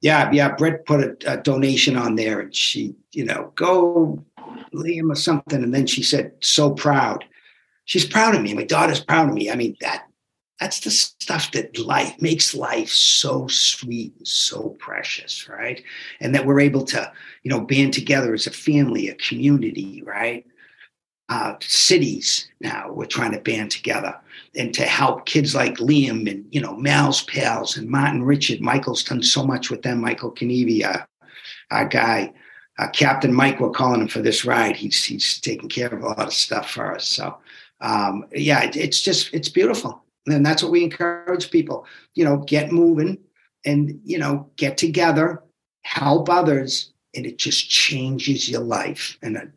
Yeah, 0.02 0.32
yeah. 0.32 0.56
Brett 0.56 0.86
put 0.86 1.24
a, 1.24 1.34
a 1.34 1.38
donation 1.38 1.96
on 1.96 2.16
there 2.16 2.40
and 2.40 2.56
she, 2.56 2.96
you 3.12 3.24
know, 3.24 3.52
go 3.56 4.24
Liam 4.74 5.12
or 5.12 5.16
something. 5.16 5.64
And 5.64 5.74
then 5.74 5.88
she 5.88 6.04
said, 6.04 6.34
so 6.42 6.72
proud. 6.72 7.24
She's 7.86 8.06
proud 8.06 8.36
of 8.36 8.42
me. 8.42 8.54
My 8.54 8.64
daughter's 8.64 9.04
proud 9.04 9.30
of 9.30 9.36
me. 9.36 9.52
I 9.52 9.56
mean, 9.56 9.76
that 9.82 10.06
that's 10.62 10.82
the 10.82 10.92
stuff 10.92 11.52
that 11.54 11.78
life 11.80 12.22
makes 12.22 12.54
life 12.54 12.90
so 12.90 13.48
sweet 13.48 14.14
and 14.20 14.28
so 14.28 14.70
precious 14.80 15.50
right 15.50 15.84
and 16.20 16.36
that 16.36 16.46
we're 16.46 16.60
able 16.60 16.86
to 16.86 17.12
you 17.42 17.50
know 17.50 17.60
band 17.60 17.92
together 17.92 18.34
as 18.34 18.46
a 18.46 18.52
family 18.52 19.10
a 19.10 19.16
community 19.16 20.04
right 20.06 20.46
uh, 21.30 21.56
cities 21.62 22.50
now 22.60 22.92
we're 22.92 23.06
trying 23.06 23.32
to 23.32 23.40
band 23.40 23.72
together 23.72 24.14
and 24.56 24.74
to 24.74 24.84
help 24.84 25.26
kids 25.26 25.56
like 25.56 25.76
liam 25.78 26.30
and 26.30 26.46
you 26.52 26.60
know 26.60 26.76
mal's 26.76 27.24
pals 27.24 27.78
and 27.78 27.90
martin 27.90 28.24
richard. 28.24 28.60
Michael's 28.62 29.04
done 29.04 29.24
so 29.24 29.46
much 29.46 29.70
with 29.70 29.82
them. 29.82 30.02
Michael 30.02 30.32
Kenevi, 30.32 30.84
uh, 30.84 31.06
our 31.72 31.88
guy. 31.88 32.34
Uh, 32.80 32.88
captain 32.90 33.34
mike 33.34 33.60
we're 33.60 33.70
calling 33.70 34.02
him 34.02 34.08
for 34.08 34.22
this 34.22 34.46
ride. 34.46 34.76
He's 34.76 35.04
he's 35.04 35.40
taking 35.40 35.70
care 35.70 35.88
of 35.88 36.02
a 36.02 36.08
lot 36.08 36.20
of 36.20 36.34
stuff 36.34 36.72
for 36.72 36.96
us. 36.96 37.06
So 37.06 37.38
um, 37.82 38.26
yeah 38.34 38.64
it, 38.64 38.76
it's 38.76 39.02
just 39.02 39.34
it's 39.34 39.50
beautiful. 39.50 40.04
And 40.28 40.46
that's 40.46 40.62
what 40.62 40.72
we 40.72 40.84
encourage 40.84 41.50
people, 41.50 41.86
you 42.14 42.24
know, 42.24 42.38
get 42.38 42.72
moving 42.72 43.18
and, 43.66 44.00
you 44.04 44.18
know, 44.18 44.50
get 44.56 44.78
together, 44.78 45.44
help 45.84 46.30
others, 46.30 46.94
and 47.16 47.26
it 47.26 47.38
just 47.38 47.70
changes 47.70 48.50
your 48.50 48.62
life 48.62 49.18
And 49.22 49.36
a 49.38 49.52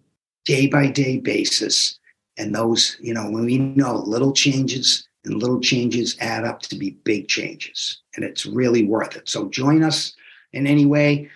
day 0.45 0.67
by 0.67 0.89
day 0.89 1.19
basis. 1.19 1.99
And 2.37 2.55
those, 2.55 2.97
you 3.01 3.15
know, 3.15 3.31
when 3.31 3.45
we 3.45 3.59
know 3.59 3.97
little 3.97 4.33
changes 4.33 5.07
and 5.25 5.41
little 5.41 5.61
changes 5.61 6.17
add 6.21 6.45
up 6.45 6.61
to 6.63 6.77
be 6.77 6.99
big 7.05 7.29
changes, 7.29 8.01
and 8.17 8.25
it's 8.25 8.45
really 8.45 8.85
worth 8.85 9.17
it. 9.17 9.29
So 9.29 9.49
join 9.49 9.83
us 9.83 10.15
in 10.53 10.67
any 10.67 10.87
way. 10.87 11.31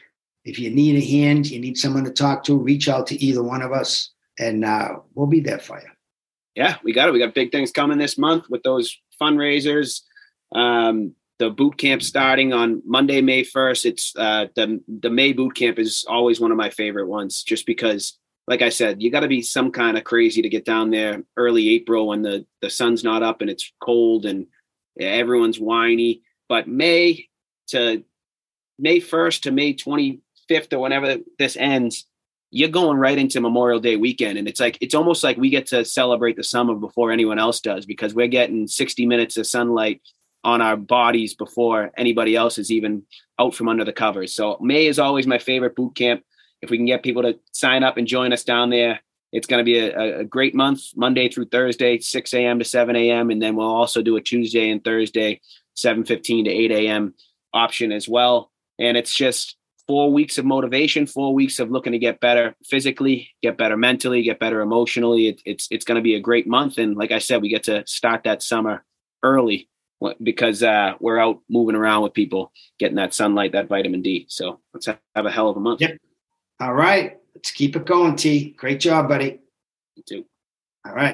If 0.44 0.58
you 0.58 0.70
need 0.70 0.96
a 0.96 1.06
hand, 1.06 1.50
you 1.50 1.60
need 1.60 1.78
someone 1.78 2.04
to 2.04 2.10
talk 2.10 2.44
to, 2.44 2.56
reach 2.56 2.88
out 2.88 3.06
to 3.08 3.22
either 3.22 3.42
one 3.42 3.62
of 3.62 3.72
us, 3.72 4.10
and 4.38 4.64
uh, 4.64 4.96
we'll 5.14 5.26
be 5.26 5.40
there 5.40 5.58
for 5.58 5.80
you. 5.80 5.88
Yeah, 6.54 6.76
we 6.82 6.92
got 6.92 7.08
it. 7.08 7.12
We 7.12 7.18
got 7.18 7.34
big 7.34 7.52
things 7.52 7.70
coming 7.70 7.98
this 7.98 8.18
month 8.18 8.50
with 8.50 8.62
those 8.62 8.96
fundraisers. 9.20 10.02
Um, 10.52 11.14
the 11.38 11.50
boot 11.50 11.78
camp 11.78 12.02
starting 12.02 12.52
on 12.52 12.82
Monday, 12.84 13.20
May 13.20 13.44
1st. 13.44 13.84
It's 13.84 14.12
uh, 14.16 14.46
the, 14.56 14.82
the 14.88 15.10
May 15.10 15.32
boot 15.32 15.54
camp 15.54 15.78
is 15.78 16.04
always 16.08 16.40
one 16.40 16.50
of 16.50 16.56
my 16.56 16.70
favorite 16.70 17.06
ones 17.06 17.42
just 17.42 17.64
because, 17.64 18.18
like 18.48 18.62
I 18.62 18.70
said, 18.70 19.02
you 19.02 19.10
got 19.10 19.20
to 19.20 19.28
be 19.28 19.42
some 19.42 19.70
kind 19.70 19.98
of 19.98 20.04
crazy 20.04 20.40
to 20.40 20.48
get 20.48 20.64
down 20.64 20.90
there 20.90 21.22
early 21.36 21.68
April 21.68 22.08
when 22.08 22.22
the, 22.22 22.46
the 22.62 22.70
sun's 22.70 23.04
not 23.04 23.22
up 23.22 23.42
and 23.42 23.50
it's 23.50 23.70
cold 23.78 24.24
and 24.24 24.46
everyone's 24.98 25.60
whiny. 25.60 26.22
But 26.48 26.66
May 26.66 27.28
to 27.68 28.02
May 28.78 29.00
1st 29.00 29.42
to 29.42 29.50
May 29.50 29.74
25th 29.74 30.72
or 30.72 30.78
whenever 30.78 31.18
this 31.38 31.58
ends, 31.58 32.06
you're 32.50 32.70
going 32.70 32.96
right 32.96 33.18
into 33.18 33.42
Memorial 33.42 33.80
Day 33.80 33.96
weekend. 33.96 34.38
And 34.38 34.48
it's 34.48 34.60
like, 34.60 34.78
it's 34.80 34.94
almost 34.94 35.22
like 35.22 35.36
we 35.36 35.50
get 35.50 35.66
to 35.66 35.84
celebrate 35.84 36.36
the 36.36 36.42
summer 36.42 36.74
before 36.74 37.12
anyone 37.12 37.38
else 37.38 37.60
does 37.60 37.84
because 37.84 38.14
we're 38.14 38.28
getting 38.28 38.66
60 38.66 39.04
minutes 39.04 39.36
of 39.36 39.46
sunlight 39.46 40.00
on 40.42 40.62
our 40.62 40.78
bodies 40.78 41.34
before 41.34 41.90
anybody 41.98 42.34
else 42.34 42.56
is 42.56 42.72
even 42.72 43.02
out 43.38 43.54
from 43.54 43.68
under 43.68 43.84
the 43.84 43.92
covers. 43.92 44.32
So 44.32 44.56
May 44.62 44.86
is 44.86 44.98
always 44.98 45.26
my 45.26 45.36
favorite 45.36 45.76
boot 45.76 45.94
camp. 45.94 46.22
If 46.62 46.70
we 46.70 46.76
can 46.76 46.86
get 46.86 47.02
people 47.02 47.22
to 47.22 47.38
sign 47.52 47.82
up 47.82 47.96
and 47.96 48.06
join 48.06 48.32
us 48.32 48.44
down 48.44 48.70
there, 48.70 49.00
it's 49.32 49.46
going 49.46 49.58
to 49.58 49.64
be 49.64 49.78
a, 49.78 50.20
a 50.20 50.24
great 50.24 50.54
month, 50.54 50.80
Monday 50.96 51.28
through 51.28 51.46
Thursday, 51.46 51.98
6 51.98 52.34
a.m. 52.34 52.58
to 52.58 52.64
7 52.64 52.96
a.m. 52.96 53.30
And 53.30 53.40
then 53.42 53.56
we'll 53.56 53.66
also 53.66 54.02
do 54.02 54.16
a 54.16 54.20
Tuesday 54.20 54.70
and 54.70 54.82
Thursday, 54.82 55.40
7.15 55.76 56.44
to 56.44 56.50
8 56.50 56.70
a.m. 56.72 57.14
option 57.52 57.92
as 57.92 58.08
well. 58.08 58.50
And 58.78 58.96
it's 58.96 59.14
just, 59.14 59.58
four 59.88 60.12
weeks 60.12 60.36
of 60.38 60.44
motivation, 60.44 61.06
four 61.06 61.34
weeks 61.34 61.58
of 61.58 61.70
looking 61.70 61.92
to 61.92 61.98
get 61.98 62.20
better 62.20 62.54
physically, 62.62 63.30
get 63.42 63.56
better 63.56 63.76
mentally, 63.76 64.22
get 64.22 64.38
better 64.38 64.60
emotionally. 64.60 65.28
It, 65.28 65.40
it's 65.44 65.66
it's 65.70 65.84
going 65.84 65.96
to 65.96 66.02
be 66.02 66.14
a 66.14 66.20
great 66.20 66.46
month, 66.46 66.78
and 66.78 66.96
like 66.96 67.10
I 67.10 67.18
said, 67.18 67.42
we 67.42 67.48
get 67.48 67.64
to 67.64 67.84
start 67.86 68.22
that 68.24 68.42
summer 68.42 68.84
early 69.24 69.68
because 70.22 70.62
uh, 70.62 70.92
we're 71.00 71.18
out 71.18 71.40
moving 71.48 71.74
around 71.74 72.02
with 72.02 72.14
people, 72.14 72.52
getting 72.78 72.96
that 72.96 73.14
sunlight, 73.14 73.52
that 73.52 73.66
vitamin 73.66 74.02
D. 74.02 74.26
So 74.28 74.60
let's 74.72 74.86
have 74.86 74.98
a 75.16 75.30
hell 75.30 75.48
of 75.48 75.56
a 75.56 75.60
month. 75.60 75.80
All 76.60 76.74
right, 76.74 77.18
let's 77.34 77.52
keep 77.52 77.76
it 77.76 77.86
going, 77.86 78.16
T. 78.16 78.50
Great 78.50 78.80
job, 78.80 79.08
buddy. 79.08 79.38
You 79.96 80.02
too. 80.04 80.24
All 80.84 80.92
right. 80.94 81.06